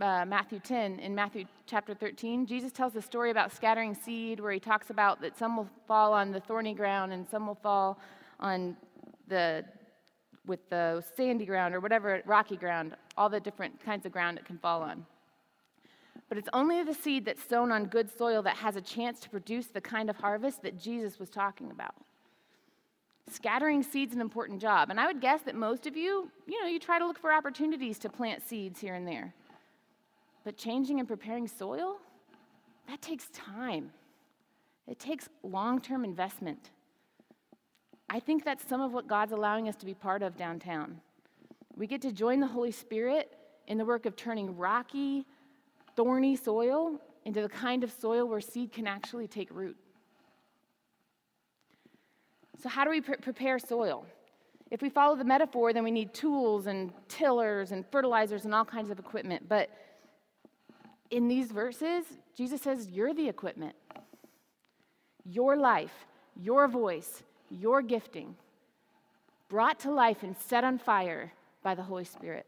uh, 0.00 0.24
Matthew 0.26 0.60
10, 0.60 1.00
in 1.00 1.14
Matthew 1.14 1.46
chapter 1.66 1.94
13, 1.94 2.46
Jesus 2.46 2.70
tells 2.70 2.92
the 2.92 3.02
story 3.02 3.30
about 3.30 3.52
scattering 3.52 3.94
seed, 3.94 4.38
where 4.38 4.52
he 4.52 4.60
talks 4.60 4.90
about 4.90 5.20
that 5.22 5.36
some 5.36 5.56
will 5.56 5.68
fall 5.88 6.12
on 6.12 6.30
the 6.30 6.38
thorny 6.38 6.74
ground 6.74 7.12
and 7.12 7.26
some 7.28 7.46
will 7.46 7.58
fall 7.60 7.98
on 8.38 8.76
the 9.26 9.64
with 10.46 10.68
the 10.70 11.04
sandy 11.16 11.46
ground 11.46 11.74
or 11.74 11.80
whatever 11.80 12.22
rocky 12.26 12.56
ground, 12.56 12.96
all 13.16 13.28
the 13.28 13.40
different 13.40 13.82
kinds 13.84 14.06
of 14.06 14.12
ground 14.12 14.38
it 14.38 14.44
can 14.44 14.58
fall 14.58 14.82
on. 14.82 15.04
But 16.28 16.38
it's 16.38 16.48
only 16.52 16.82
the 16.82 16.94
seed 16.94 17.24
that's 17.24 17.44
sown 17.44 17.70
on 17.70 17.86
good 17.86 18.10
soil 18.16 18.42
that 18.42 18.56
has 18.56 18.76
a 18.76 18.80
chance 18.80 19.20
to 19.20 19.30
produce 19.30 19.66
the 19.66 19.80
kind 19.80 20.10
of 20.10 20.16
harvest 20.16 20.62
that 20.62 20.78
Jesus 20.78 21.18
was 21.18 21.30
talking 21.30 21.70
about. 21.70 21.94
Scattering 23.30 23.82
seeds 23.82 24.14
an 24.14 24.20
important 24.20 24.60
job. 24.60 24.90
And 24.90 25.00
I 25.00 25.06
would 25.06 25.20
guess 25.20 25.42
that 25.42 25.54
most 25.54 25.86
of 25.86 25.96
you, 25.96 26.30
you 26.46 26.60
know, 26.60 26.68
you 26.68 26.78
try 26.78 26.98
to 26.98 27.06
look 27.06 27.18
for 27.18 27.32
opportunities 27.32 27.98
to 28.00 28.08
plant 28.08 28.42
seeds 28.42 28.80
here 28.80 28.94
and 28.94 29.06
there. 29.06 29.34
But 30.44 30.56
changing 30.56 31.00
and 31.00 31.08
preparing 31.08 31.48
soil, 31.48 31.96
that 32.88 33.02
takes 33.02 33.28
time. 33.32 33.90
It 34.86 34.98
takes 34.98 35.28
long 35.42 35.80
term 35.80 36.04
investment. 36.04 36.70
I 38.16 38.18
think 38.18 38.46
that's 38.46 38.66
some 38.66 38.80
of 38.80 38.94
what 38.94 39.06
God's 39.06 39.32
allowing 39.32 39.68
us 39.68 39.76
to 39.76 39.84
be 39.84 39.92
part 39.92 40.22
of 40.22 40.38
downtown. 40.38 41.02
We 41.76 41.86
get 41.86 42.00
to 42.00 42.12
join 42.12 42.40
the 42.40 42.46
Holy 42.46 42.70
Spirit 42.70 43.30
in 43.66 43.76
the 43.76 43.84
work 43.84 44.06
of 44.06 44.16
turning 44.16 44.56
rocky, 44.56 45.26
thorny 45.96 46.34
soil 46.34 46.98
into 47.26 47.42
the 47.42 47.48
kind 47.50 47.84
of 47.84 47.92
soil 47.92 48.26
where 48.26 48.40
seed 48.40 48.72
can 48.72 48.86
actually 48.86 49.28
take 49.28 49.50
root. 49.50 49.76
So, 52.62 52.70
how 52.70 52.84
do 52.84 52.90
we 52.90 53.02
pre- 53.02 53.18
prepare 53.18 53.58
soil? 53.58 54.06
If 54.70 54.80
we 54.80 54.88
follow 54.88 55.14
the 55.14 55.24
metaphor, 55.24 55.74
then 55.74 55.84
we 55.84 55.90
need 55.90 56.14
tools 56.14 56.68
and 56.68 56.94
tillers 57.08 57.70
and 57.70 57.84
fertilizers 57.92 58.46
and 58.46 58.54
all 58.54 58.64
kinds 58.64 58.88
of 58.88 58.98
equipment. 58.98 59.46
But 59.46 59.68
in 61.10 61.28
these 61.28 61.52
verses, 61.52 62.06
Jesus 62.34 62.62
says, 62.62 62.88
You're 62.88 63.12
the 63.12 63.28
equipment. 63.28 63.76
Your 65.22 65.58
life, 65.58 66.06
your 66.34 66.66
voice, 66.66 67.22
your 67.50 67.82
gifting, 67.82 68.36
brought 69.48 69.78
to 69.80 69.90
life 69.90 70.22
and 70.22 70.36
set 70.36 70.64
on 70.64 70.78
fire 70.78 71.32
by 71.62 71.74
the 71.74 71.82
Holy 71.82 72.04
Spirit. 72.04 72.46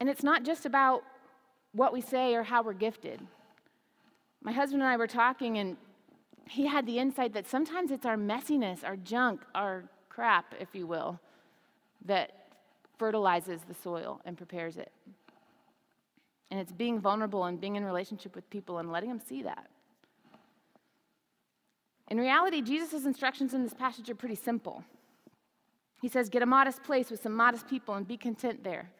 And 0.00 0.08
it's 0.08 0.22
not 0.22 0.42
just 0.44 0.66
about 0.66 1.04
what 1.72 1.92
we 1.92 2.00
say 2.00 2.34
or 2.34 2.42
how 2.42 2.62
we're 2.62 2.72
gifted. 2.72 3.20
My 4.42 4.52
husband 4.52 4.82
and 4.82 4.90
I 4.90 4.96
were 4.96 5.06
talking, 5.06 5.58
and 5.58 5.76
he 6.48 6.66
had 6.66 6.86
the 6.86 6.98
insight 6.98 7.32
that 7.34 7.48
sometimes 7.48 7.90
it's 7.90 8.04
our 8.04 8.16
messiness, 8.16 8.82
our 8.82 8.96
junk, 8.96 9.42
our 9.54 9.84
crap, 10.08 10.54
if 10.60 10.74
you 10.74 10.86
will, 10.86 11.20
that 12.04 12.32
fertilizes 12.98 13.60
the 13.68 13.74
soil 13.74 14.20
and 14.24 14.36
prepares 14.36 14.76
it. 14.76 14.90
And 16.50 16.60
it's 16.60 16.72
being 16.72 17.00
vulnerable 17.00 17.44
and 17.44 17.60
being 17.60 17.76
in 17.76 17.84
relationship 17.84 18.34
with 18.34 18.48
people 18.50 18.78
and 18.78 18.92
letting 18.92 19.08
them 19.08 19.20
see 19.20 19.42
that. 19.44 19.70
In 22.12 22.18
reality, 22.18 22.60
Jesus' 22.60 23.06
instructions 23.06 23.54
in 23.54 23.62
this 23.62 23.72
passage 23.72 24.10
are 24.10 24.14
pretty 24.14 24.34
simple. 24.34 24.84
He 26.02 26.08
says, 26.08 26.28
Get 26.28 26.42
a 26.42 26.46
modest 26.46 26.82
place 26.82 27.10
with 27.10 27.22
some 27.22 27.34
modest 27.34 27.66
people 27.66 27.94
and 27.94 28.06
be 28.06 28.18
content 28.18 28.62
there. 28.62 28.90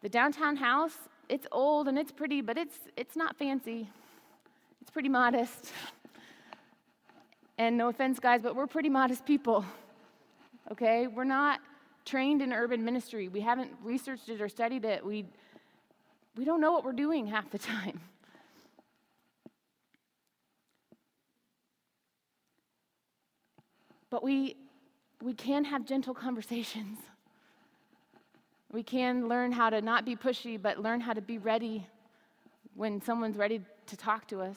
The 0.00 0.08
downtown 0.08 0.54
house, 0.54 0.96
it's 1.28 1.48
old 1.50 1.88
and 1.88 1.98
it's 1.98 2.12
pretty, 2.12 2.40
but 2.40 2.56
it's, 2.56 2.78
it's 2.96 3.16
not 3.16 3.36
fancy. 3.36 3.88
It's 4.80 4.92
pretty 4.92 5.08
modest. 5.08 5.72
And 7.58 7.76
no 7.76 7.88
offense, 7.88 8.20
guys, 8.20 8.42
but 8.42 8.54
we're 8.54 8.68
pretty 8.68 8.90
modest 8.90 9.26
people. 9.26 9.64
Okay? 10.70 11.08
We're 11.08 11.24
not 11.24 11.58
trained 12.04 12.42
in 12.42 12.52
urban 12.52 12.84
ministry. 12.84 13.26
We 13.26 13.40
haven't 13.40 13.72
researched 13.82 14.28
it 14.28 14.40
or 14.40 14.48
studied 14.48 14.84
it. 14.84 15.04
We, 15.04 15.24
we 16.36 16.44
don't 16.44 16.60
know 16.60 16.70
what 16.70 16.84
we're 16.84 16.92
doing 16.92 17.26
half 17.26 17.50
the 17.50 17.58
time. 17.74 18.00
But 24.14 24.22
we, 24.22 24.54
we 25.20 25.34
can 25.34 25.64
have 25.64 25.84
gentle 25.84 26.14
conversations. 26.14 26.98
We 28.72 28.84
can 28.84 29.26
learn 29.26 29.50
how 29.50 29.70
to 29.70 29.82
not 29.82 30.04
be 30.04 30.14
pushy, 30.14 30.56
but 30.56 30.78
learn 30.78 31.00
how 31.00 31.14
to 31.14 31.20
be 31.20 31.38
ready 31.38 31.88
when 32.76 33.02
someone's 33.02 33.36
ready 33.36 33.60
to 33.86 33.96
talk 33.96 34.28
to 34.28 34.40
us. 34.40 34.54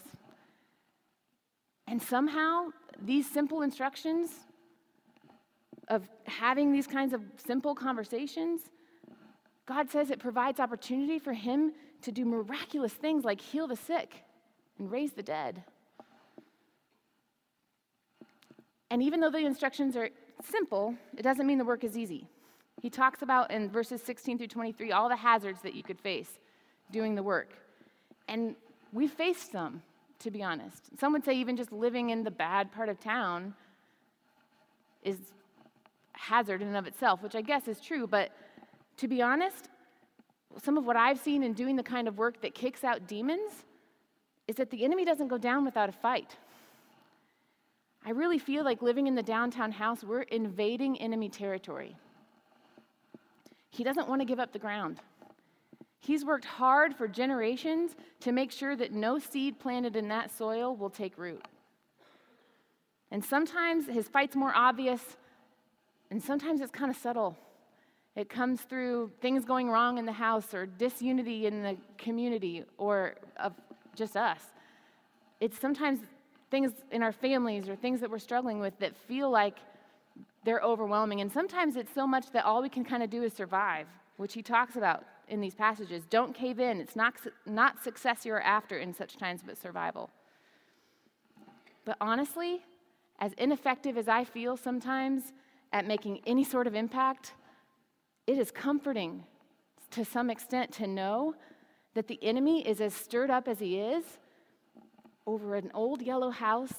And 1.88 2.00
somehow, 2.00 2.68
these 3.02 3.28
simple 3.28 3.64
instructions 3.64 4.30
of 5.88 6.08
having 6.26 6.72
these 6.72 6.86
kinds 6.86 7.12
of 7.12 7.24
simple 7.44 7.74
conversations, 7.74 8.62
God 9.66 9.90
says 9.90 10.12
it 10.12 10.20
provides 10.20 10.60
opportunity 10.60 11.18
for 11.18 11.34
Him 11.34 11.74
to 12.04 12.12
do 12.12 12.26
miraculous 12.26 12.94
things 12.94 13.26
like 13.26 13.42
heal 13.42 13.66
the 13.66 13.76
sick 13.76 14.24
and 14.78 14.92
raise 14.92 15.14
the 15.14 15.24
dead. 15.24 15.64
And 18.90 19.04
even 19.04 19.20
though 19.20 19.30
the 19.30 19.40
instructions 19.40 19.96
are 19.96 20.10
simple, 20.44 20.96
it 21.18 21.24
doesn't 21.24 21.46
mean 21.46 21.58
the 21.58 21.66
work 21.66 21.84
is 21.84 21.98
easy. 21.98 22.28
He 22.82 22.90
talks 22.90 23.22
about 23.22 23.52
in 23.52 23.70
verses 23.70 24.02
16 24.02 24.38
through 24.38 24.48
23 24.48 24.92
all 24.92 25.10
the 25.10 25.16
hazards 25.16 25.62
that 25.64 25.74
you 25.74 25.84
could 25.84 26.00
face 26.00 26.40
doing 26.92 27.16
the 27.16 27.24
work. 27.24 27.54
And 28.28 28.56
we 28.94 29.08
faced 29.08 29.52
them, 29.52 29.82
to 30.20 30.32
be 30.32 30.44
honest. 30.44 30.84
Some 31.00 31.14
would 31.14 31.26
say 31.26 31.34
even 31.34 31.58
just 31.58 31.72
living 31.72 32.12
in 32.12 32.24
the 32.24 32.32
bad 32.32 32.72
part 32.72 32.90
of 32.90 33.00
town 33.00 33.54
is 35.04 35.18
hazard 36.14 36.62
in 36.62 36.68
and 36.68 36.78
of 36.78 36.88
itself, 36.88 37.22
which 37.22 37.36
I 37.36 37.42
guess 37.42 37.68
is 37.68 37.80
true, 37.80 38.08
but 38.08 38.32
to 38.98 39.08
be 39.08 39.22
honest, 39.22 39.70
some 40.64 40.78
of 40.78 40.86
what 40.86 40.96
I've 40.96 41.20
seen 41.20 41.44
in 41.44 41.54
doing 41.54 41.76
the 41.76 41.84
kind 41.84 42.08
of 42.08 42.18
work 42.18 42.42
that 42.42 42.56
kicks 42.56 42.84
out 42.84 43.08
demons 43.08 43.66
is 44.48 44.56
that 44.56 44.70
the 44.70 44.84
enemy 44.84 45.06
doesn't 45.06 45.28
go 45.28 45.38
down 45.38 45.66
without 45.66 45.90
a 45.90 45.92
fight. 45.92 46.36
I 48.06 48.12
really 48.12 48.40
feel 48.40 48.64
like 48.64 48.82
living 48.82 49.08
in 49.08 49.16
the 49.16 49.24
downtown 49.24 49.72
house, 49.72 50.04
we're 50.04 50.22
invading 50.22 51.00
enemy 51.02 51.30
territory. 51.30 51.96
He 53.70 53.84
doesn't 53.84 54.08
want 54.08 54.22
to 54.22 54.26
give 54.26 54.40
up 54.40 54.54
the 54.54 54.60
ground. 54.60 55.00
He's 56.00 56.24
worked 56.24 56.46
hard 56.46 56.96
for 56.96 57.08
generations 57.08 57.96
to 58.22 58.32
make 58.32 58.52
sure 58.52 58.76
that 58.76 58.94
no 58.94 59.20
seed 59.20 59.60
planted 59.60 59.96
in 59.96 60.08
that 60.08 60.32
soil 60.36 60.76
will 60.76 60.90
take 60.90 61.18
root. 61.18 61.46
And 63.12 63.24
sometimes 63.24 63.88
his 63.88 64.08
fight's 64.08 64.36
more 64.36 64.54
obvious, 64.56 65.02
and 66.10 66.22
sometimes 66.22 66.62
it's 66.62 66.72
kind 66.72 66.92
of 66.92 66.98
subtle. 66.98 67.38
It 68.16 68.30
comes 68.30 68.62
through 68.62 69.12
things 69.22 69.46
going 69.46 69.70
wrong 69.70 69.98
in 69.98 70.06
the 70.06 70.12
house 70.12 70.54
or 70.54 70.66
disunity 70.66 71.46
in 71.46 71.62
the 71.62 71.78
community 71.98 72.64
or 72.78 73.16
of 73.40 73.54
just 73.96 74.18
us. 74.18 74.42
It's 75.40 75.60
sometimes 75.60 76.00
things 76.50 76.72
in 76.92 77.04
our 77.04 77.12
families 77.12 77.68
or 77.68 77.76
things 77.76 78.00
that 78.02 78.10
we're 78.10 78.20
struggling 78.20 78.60
with 78.60 78.78
that 78.80 78.96
feel 78.96 79.30
like 79.30 79.58
they're 80.46 80.62
overwhelming. 80.62 81.22
And 81.22 81.32
sometimes 81.32 81.76
it's 81.76 81.94
so 81.94 82.08
much 82.08 82.32
that 82.32 82.46
all 82.46 82.62
we 82.62 82.70
can 82.70 82.86
kind 82.86 83.04
of 83.04 83.10
do 83.10 83.24
is 83.24 83.34
survive, 83.34 83.88
which 84.18 84.34
he 84.34 84.42
talks 84.42 84.76
about 84.76 85.04
in 85.28 85.42
these 85.42 85.56
passages. 85.56 86.06
Don't 86.10 86.34
cave 86.34 86.60
in. 86.60 86.80
It's 86.80 86.96
not, 86.96 87.16
not 87.46 87.84
success 87.84 88.26
you're 88.26 88.42
after 88.42 88.78
in 88.78 88.94
such 88.94 89.18
times, 89.18 89.42
but 89.46 89.58
survival. 89.58 90.10
But 91.84 91.98
honestly, 92.00 92.62
as 93.20 93.34
ineffective 93.38 93.98
as 93.98 94.08
I 94.08 94.24
feel 94.24 94.56
sometimes 94.58 95.34
at 95.74 95.86
making 95.86 96.22
any 96.26 96.44
sort 96.44 96.68
of 96.68 96.76
impact, 96.76 97.34
it 98.26 98.38
is 98.38 98.52
comforting 98.52 99.24
to 99.92 100.06
some 100.06 100.30
extent 100.30 100.72
to 100.74 100.88
know 100.88 101.36
that 101.94 102.08
the 102.08 102.20
enemy 102.22 102.66
is 102.68 102.80
as 102.80 102.94
stirred 102.94 103.32
up 103.32 103.48
as 103.48 103.60
he 103.60 103.80
is 103.80 104.04
over 105.28 105.56
an 105.56 105.70
old 105.74 106.02
yellow 106.02 106.32
house 106.32 106.74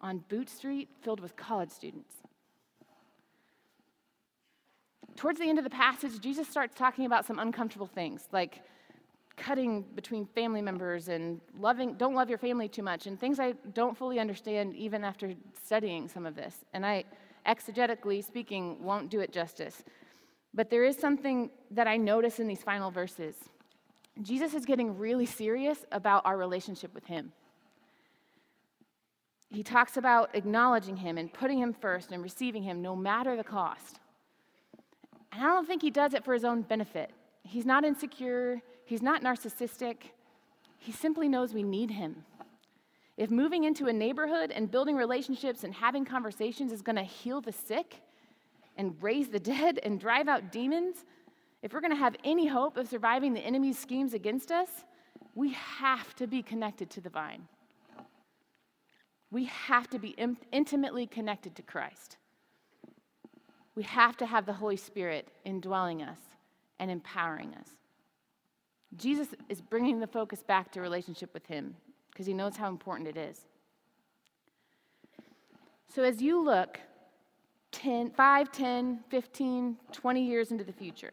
on 0.00 0.24
Boot 0.28 0.48
Street 0.48 0.88
filled 1.02 1.20
with 1.20 1.36
college 1.36 1.70
students. 1.70 2.14
Towards 5.16 5.38
the 5.38 5.48
end 5.48 5.58
of 5.58 5.64
the 5.64 5.70
passage, 5.70 6.18
Jesus 6.18 6.48
starts 6.48 6.74
talking 6.74 7.04
about 7.04 7.26
some 7.26 7.38
uncomfortable 7.38 7.86
things, 7.86 8.26
like 8.32 8.62
cutting 9.36 9.84
between 9.94 10.24
family 10.26 10.62
members 10.62 11.08
and 11.08 11.40
loving, 11.58 11.94
don't 11.94 12.14
love 12.14 12.30
your 12.30 12.38
family 12.38 12.68
too 12.68 12.82
much, 12.82 13.06
and 13.06 13.20
things 13.20 13.38
I 13.38 13.52
don't 13.74 13.96
fully 13.96 14.18
understand 14.18 14.74
even 14.74 15.04
after 15.04 15.34
studying 15.62 16.08
some 16.08 16.24
of 16.24 16.34
this. 16.34 16.64
And 16.72 16.86
I, 16.86 17.04
exegetically 17.46 18.24
speaking, 18.24 18.82
won't 18.82 19.10
do 19.10 19.20
it 19.20 19.30
justice. 19.30 19.82
But 20.54 20.70
there 20.70 20.84
is 20.84 20.96
something 20.96 21.50
that 21.70 21.86
I 21.86 21.96
notice 21.96 22.40
in 22.40 22.46
these 22.46 22.62
final 22.62 22.90
verses. 22.90 23.36
Jesus 24.22 24.54
is 24.54 24.64
getting 24.64 24.98
really 24.98 25.26
serious 25.26 25.84
about 25.92 26.24
our 26.24 26.36
relationship 26.36 26.94
with 26.94 27.04
Him. 27.06 27.32
He 29.50 29.62
talks 29.62 29.96
about 29.96 30.30
acknowledging 30.34 30.96
Him 30.96 31.18
and 31.18 31.32
putting 31.32 31.58
Him 31.58 31.72
first 31.72 32.12
and 32.12 32.22
receiving 32.22 32.62
Him 32.62 32.80
no 32.80 32.94
matter 32.94 33.36
the 33.36 33.44
cost. 33.44 33.98
And 35.32 35.42
I 35.42 35.46
don't 35.46 35.66
think 35.66 35.82
He 35.82 35.90
does 35.90 36.14
it 36.14 36.24
for 36.24 36.34
His 36.34 36.44
own 36.44 36.62
benefit. 36.62 37.10
He's 37.42 37.66
not 37.66 37.84
insecure, 37.84 38.62
He's 38.84 39.02
not 39.02 39.22
narcissistic. 39.22 39.96
He 40.78 40.92
simply 40.92 41.28
knows 41.28 41.52
we 41.52 41.62
need 41.62 41.90
Him. 41.90 42.24
If 43.16 43.30
moving 43.30 43.64
into 43.64 43.86
a 43.88 43.92
neighborhood 43.92 44.50
and 44.50 44.70
building 44.70 44.96
relationships 44.96 45.64
and 45.64 45.74
having 45.74 46.04
conversations 46.04 46.72
is 46.72 46.80
going 46.80 46.96
to 46.96 47.02
heal 47.02 47.40
the 47.40 47.52
sick 47.52 47.96
and 48.76 48.94
raise 49.02 49.28
the 49.28 49.38
dead 49.38 49.78
and 49.82 50.00
drive 50.00 50.26
out 50.26 50.50
demons, 50.50 51.04
if 51.62 51.74
we're 51.74 51.82
going 51.82 51.92
to 51.92 51.96
have 51.96 52.16
any 52.24 52.46
hope 52.46 52.76
of 52.76 52.88
surviving 52.88 53.34
the 53.34 53.40
enemy's 53.40 53.78
schemes 53.78 54.14
against 54.14 54.50
us, 54.50 54.70
we 55.34 55.52
have 55.52 56.14
to 56.16 56.26
be 56.26 56.40
connected 56.42 56.88
to 56.90 57.00
the 57.00 57.10
vine. 57.10 57.46
We 59.30 59.44
have 59.44 59.88
to 59.90 59.98
be 59.98 60.10
in- 60.10 60.38
intimately 60.52 61.06
connected 61.06 61.54
to 61.56 61.62
Christ. 61.62 62.16
We 63.74 63.84
have 63.84 64.16
to 64.18 64.26
have 64.26 64.46
the 64.46 64.52
Holy 64.52 64.76
Spirit 64.76 65.28
indwelling 65.44 66.02
us 66.02 66.18
and 66.78 66.90
empowering 66.90 67.54
us. 67.54 67.68
Jesus 68.96 69.28
is 69.48 69.60
bringing 69.60 70.00
the 70.00 70.06
focus 70.06 70.42
back 70.42 70.72
to 70.72 70.80
relationship 70.80 71.32
with 71.32 71.46
Him 71.46 71.76
because 72.10 72.26
He 72.26 72.34
knows 72.34 72.56
how 72.56 72.68
important 72.68 73.08
it 73.08 73.16
is. 73.16 73.46
So 75.94 76.02
as 76.02 76.20
you 76.20 76.42
look 76.42 76.80
10, 77.72 78.10
5, 78.10 78.52
10, 78.52 79.00
15, 79.08 79.76
20 79.92 80.24
years 80.24 80.50
into 80.50 80.64
the 80.64 80.72
future, 80.72 81.12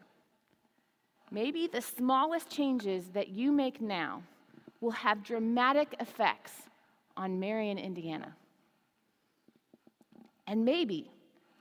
maybe 1.30 1.68
the 1.68 1.80
smallest 1.80 2.50
changes 2.50 3.08
that 3.14 3.28
you 3.28 3.52
make 3.52 3.80
now 3.80 4.22
will 4.80 4.90
have 4.90 5.22
dramatic 5.22 5.94
effects 6.00 6.67
on 7.18 7.38
Marion, 7.38 7.76
Indiana. 7.76 8.34
And 10.46 10.64
maybe 10.64 11.10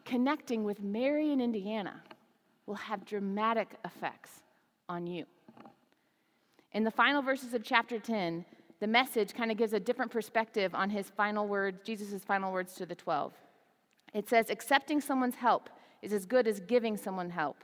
connecting 0.06 0.64
with 0.64 0.82
Marion, 0.82 1.42
Indiana 1.42 2.02
will 2.68 2.76
have 2.76 3.04
dramatic 3.04 3.76
effects 3.84 4.30
on 4.88 5.08
you. 5.08 5.26
In 6.72 6.84
the 6.84 6.92
final 6.92 7.22
verses 7.22 7.54
of 7.54 7.64
chapter 7.64 7.98
10, 8.00 8.46
the 8.80 8.88
message 8.88 9.34
kind 9.34 9.52
of 9.52 9.58
gives 9.58 9.74
a 9.74 9.80
different 9.80 10.12
perspective 10.12 10.76
on 10.76 10.92
his 10.92 11.10
final 11.10 11.48
words, 11.48 11.80
Jesus' 11.84 12.24
final 12.24 12.54
words 12.54 12.76
to 12.76 12.86
the 12.86 12.96
12. 12.96 13.34
It 14.14 14.30
says, 14.30 14.50
accepting 14.50 15.02
someone's 15.02 15.36
help 15.36 15.70
is 16.02 16.14
as 16.14 16.26
good 16.26 16.48
as 16.48 16.60
giving 16.60 16.96
someone 16.96 17.32
help. 17.32 17.58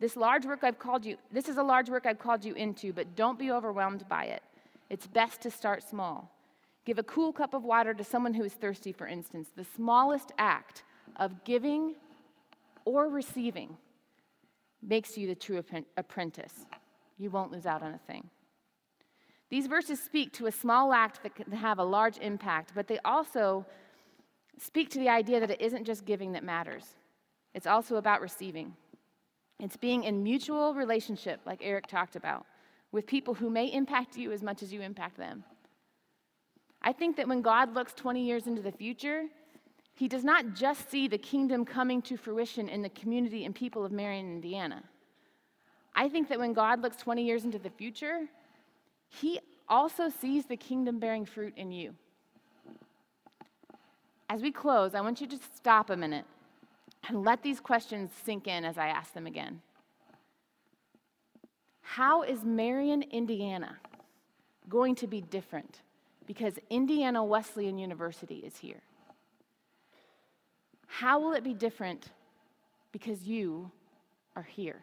This 0.00 0.16
large 0.16 0.46
work 0.46 0.64
I've 0.64 0.78
called 0.78 1.04
you, 1.04 1.16
this 1.30 1.48
is 1.48 1.58
a 1.58 1.62
large 1.62 1.90
work 1.90 2.06
I've 2.06 2.18
called 2.18 2.44
you 2.44 2.54
into, 2.54 2.92
but 2.92 3.14
don't 3.14 3.38
be 3.38 3.50
overwhelmed 3.50 4.08
by 4.08 4.24
it. 4.24 4.42
It's 4.88 5.06
best 5.06 5.42
to 5.42 5.50
start 5.50 5.88
small. 5.88 6.33
Give 6.84 6.98
a 6.98 7.02
cool 7.02 7.32
cup 7.32 7.54
of 7.54 7.64
water 7.64 7.94
to 7.94 8.04
someone 8.04 8.34
who 8.34 8.44
is 8.44 8.52
thirsty, 8.52 8.92
for 8.92 9.06
instance. 9.06 9.48
The 9.56 9.66
smallest 9.76 10.32
act 10.38 10.82
of 11.16 11.44
giving 11.44 11.94
or 12.84 13.08
receiving 13.08 13.76
makes 14.82 15.16
you 15.16 15.26
the 15.26 15.34
true 15.34 15.62
apprentice. 15.96 16.66
You 17.18 17.30
won't 17.30 17.52
lose 17.52 17.64
out 17.64 17.82
on 17.82 17.94
a 17.94 17.98
thing. 18.06 18.28
These 19.50 19.66
verses 19.66 20.02
speak 20.02 20.32
to 20.34 20.46
a 20.46 20.52
small 20.52 20.92
act 20.92 21.22
that 21.22 21.34
can 21.34 21.52
have 21.52 21.78
a 21.78 21.84
large 21.84 22.18
impact, 22.18 22.72
but 22.74 22.88
they 22.88 22.98
also 23.04 23.64
speak 24.58 24.90
to 24.90 24.98
the 24.98 25.08
idea 25.08 25.40
that 25.40 25.50
it 25.50 25.60
isn't 25.60 25.84
just 25.84 26.04
giving 26.04 26.32
that 26.32 26.44
matters, 26.44 26.96
it's 27.54 27.66
also 27.66 27.96
about 27.96 28.20
receiving. 28.20 28.74
It's 29.60 29.76
being 29.76 30.04
in 30.04 30.22
mutual 30.22 30.74
relationship, 30.74 31.40
like 31.46 31.60
Eric 31.62 31.86
talked 31.86 32.16
about, 32.16 32.46
with 32.92 33.06
people 33.06 33.34
who 33.34 33.48
may 33.48 33.66
impact 33.66 34.16
you 34.16 34.32
as 34.32 34.42
much 34.42 34.62
as 34.62 34.72
you 34.72 34.82
impact 34.82 35.16
them. 35.16 35.44
I 36.84 36.92
think 36.92 37.16
that 37.16 37.26
when 37.26 37.40
God 37.40 37.74
looks 37.74 37.94
20 37.94 38.22
years 38.22 38.46
into 38.46 38.60
the 38.60 38.70
future, 38.70 39.24
he 39.94 40.06
does 40.06 40.22
not 40.22 40.54
just 40.54 40.90
see 40.90 41.08
the 41.08 41.16
kingdom 41.16 41.64
coming 41.64 42.02
to 42.02 42.18
fruition 42.18 42.68
in 42.68 42.82
the 42.82 42.90
community 42.90 43.46
and 43.46 43.54
people 43.54 43.86
of 43.86 43.90
Marion, 43.90 44.26
Indiana. 44.26 44.82
I 45.96 46.10
think 46.10 46.28
that 46.28 46.38
when 46.38 46.52
God 46.52 46.82
looks 46.82 46.96
20 46.98 47.24
years 47.24 47.44
into 47.44 47.58
the 47.58 47.70
future, 47.70 48.26
he 49.08 49.40
also 49.66 50.10
sees 50.10 50.44
the 50.44 50.58
kingdom 50.58 50.98
bearing 50.98 51.24
fruit 51.24 51.54
in 51.56 51.72
you. 51.72 51.94
As 54.28 54.42
we 54.42 54.52
close, 54.52 54.94
I 54.94 55.00
want 55.00 55.22
you 55.22 55.26
to 55.28 55.38
stop 55.56 55.88
a 55.88 55.96
minute 55.96 56.26
and 57.08 57.24
let 57.24 57.42
these 57.42 57.60
questions 57.60 58.10
sink 58.24 58.46
in 58.46 58.62
as 58.64 58.76
I 58.76 58.88
ask 58.88 59.14
them 59.14 59.26
again. 59.26 59.62
How 61.80 62.22
is 62.22 62.44
Marion, 62.44 63.02
Indiana 63.04 63.78
going 64.68 64.94
to 64.96 65.06
be 65.06 65.22
different 65.22 65.80
because 66.26 66.54
Indiana 66.70 67.22
Wesleyan 67.24 67.78
University 67.78 68.38
is 68.38 68.56
here? 68.56 68.82
How 70.86 71.18
will 71.18 71.32
it 71.32 71.42
be 71.42 71.54
different 71.54 72.10
because 72.92 73.22
you 73.24 73.70
are 74.36 74.42
here? 74.42 74.80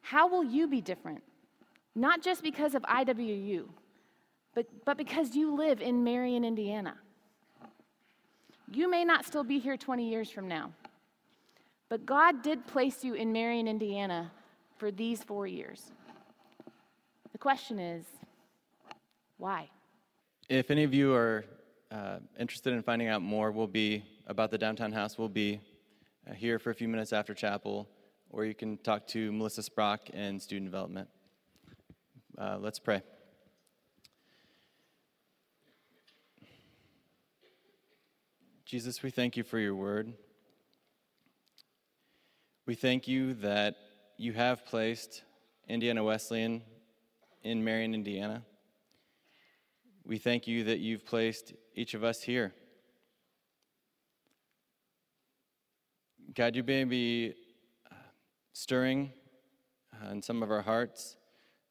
How 0.00 0.28
will 0.28 0.44
you 0.44 0.66
be 0.66 0.80
different? 0.80 1.22
Not 1.94 2.22
just 2.22 2.42
because 2.42 2.74
of 2.74 2.82
IWU, 2.82 3.64
but, 4.54 4.66
but 4.84 4.96
because 4.96 5.34
you 5.34 5.54
live 5.54 5.80
in 5.80 6.04
Marion, 6.04 6.44
Indiana. 6.44 6.96
You 8.70 8.90
may 8.90 9.04
not 9.04 9.24
still 9.24 9.44
be 9.44 9.58
here 9.58 9.76
20 9.76 10.08
years 10.08 10.30
from 10.30 10.48
now, 10.48 10.72
but 11.88 12.04
God 12.06 12.42
did 12.42 12.66
place 12.66 13.04
you 13.04 13.14
in 13.14 13.32
Marion, 13.32 13.68
Indiana 13.68 14.30
for 14.76 14.90
these 14.90 15.22
four 15.22 15.46
years. 15.46 15.92
The 17.32 17.38
question 17.38 17.78
is, 17.78 18.04
why? 19.42 19.68
If 20.48 20.70
any 20.70 20.84
of 20.84 20.94
you 20.94 21.12
are 21.14 21.44
uh, 21.90 22.18
interested 22.38 22.74
in 22.74 22.82
finding 22.84 23.08
out 23.08 23.22
more, 23.22 23.50
we'll 23.50 23.66
be 23.66 24.04
about 24.28 24.52
the 24.52 24.56
downtown 24.56 24.92
house. 24.92 25.18
We'll 25.18 25.28
be 25.28 25.60
uh, 26.30 26.32
here 26.32 26.60
for 26.60 26.70
a 26.70 26.74
few 26.76 26.86
minutes 26.86 27.12
after 27.12 27.34
chapel, 27.34 27.88
or 28.30 28.44
you 28.44 28.54
can 28.54 28.76
talk 28.78 29.04
to 29.08 29.32
Melissa 29.32 29.62
Sprock 29.62 30.10
in 30.10 30.38
student 30.38 30.70
development. 30.70 31.08
Uh, 32.38 32.58
let's 32.60 32.78
pray. 32.78 33.02
Jesus, 38.64 39.02
we 39.02 39.10
thank 39.10 39.36
you 39.36 39.42
for 39.42 39.58
your 39.58 39.74
word. 39.74 40.12
We 42.64 42.76
thank 42.76 43.08
you 43.08 43.34
that 43.34 43.74
you 44.16 44.34
have 44.34 44.64
placed 44.66 45.24
Indiana 45.68 46.04
Wesleyan 46.04 46.62
in 47.42 47.64
Marion, 47.64 47.92
Indiana. 47.92 48.44
We 50.04 50.18
thank 50.18 50.48
you 50.48 50.64
that 50.64 50.80
you've 50.80 51.06
placed 51.06 51.52
each 51.76 51.94
of 51.94 52.02
us 52.02 52.22
here. 52.22 52.52
God, 56.34 56.56
you 56.56 56.64
may 56.64 56.82
be 56.82 57.34
uh, 57.90 57.94
stirring 58.52 59.12
uh, 59.94 60.10
in 60.10 60.20
some 60.20 60.42
of 60.42 60.50
our 60.50 60.62
hearts 60.62 61.16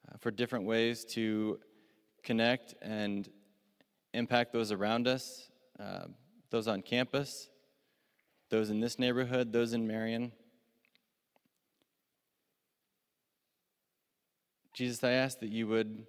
uh, 0.07 0.15
for 0.17 0.31
different 0.31 0.65
ways 0.65 1.03
to 1.05 1.59
connect 2.23 2.73
and 2.81 3.27
impact 4.13 4.53
those 4.53 4.71
around 4.71 5.09
us, 5.09 5.49
uh, 5.77 6.05
those 6.51 6.69
on 6.69 6.81
campus, 6.81 7.49
those 8.49 8.69
in 8.69 8.79
this 8.79 8.97
neighborhood, 8.97 9.51
those 9.51 9.73
in 9.73 9.85
Marion. 9.85 10.31
Jesus, 14.73 15.03
I 15.03 15.11
ask 15.11 15.39
that 15.39 15.49
you 15.49 15.67
would 15.67 16.05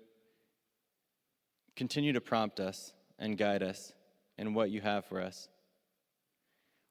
continue 1.76 2.12
to 2.12 2.20
prompt 2.20 2.60
us 2.60 2.92
and 3.18 3.38
guide 3.38 3.62
us 3.62 3.92
in 4.38 4.54
what 4.54 4.70
you 4.70 4.80
have 4.80 5.04
for 5.04 5.20
us. 5.20 5.48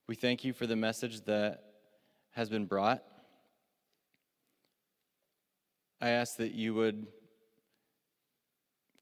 We 0.07 0.15
thank 0.15 0.43
you 0.43 0.53
for 0.53 0.67
the 0.67 0.75
message 0.75 1.21
that 1.21 1.63
has 2.31 2.49
been 2.49 2.65
brought. 2.65 3.03
I 5.99 6.09
ask 6.09 6.37
that 6.37 6.53
you 6.53 6.73
would 6.73 7.07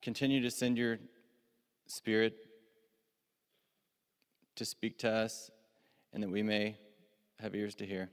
continue 0.01 0.41
to 0.41 0.51
send 0.51 0.77
your 0.77 0.99
spirit 1.87 2.35
to 4.55 4.65
speak 4.65 4.99
to 4.99 5.09
us 5.09 5.49
and 6.13 6.21
that 6.23 6.29
we 6.29 6.43
may 6.43 6.77
have 7.39 7.55
ears 7.55 7.75
to 7.75 7.85
hear. 7.85 8.09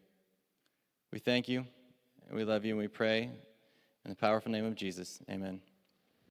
We 1.13 1.19
thank 1.19 1.49
you, 1.49 1.67
and 2.29 2.37
we 2.37 2.45
love 2.45 2.65
you, 2.65 2.73
and 2.73 2.79
we 2.79 2.89
pray 2.89 3.23
in 4.05 4.11
the 4.11 4.15
powerful 4.15 4.53
name 4.53 4.65
of 4.65 4.75
Jesus. 4.75 5.21
Amen. 5.31 5.61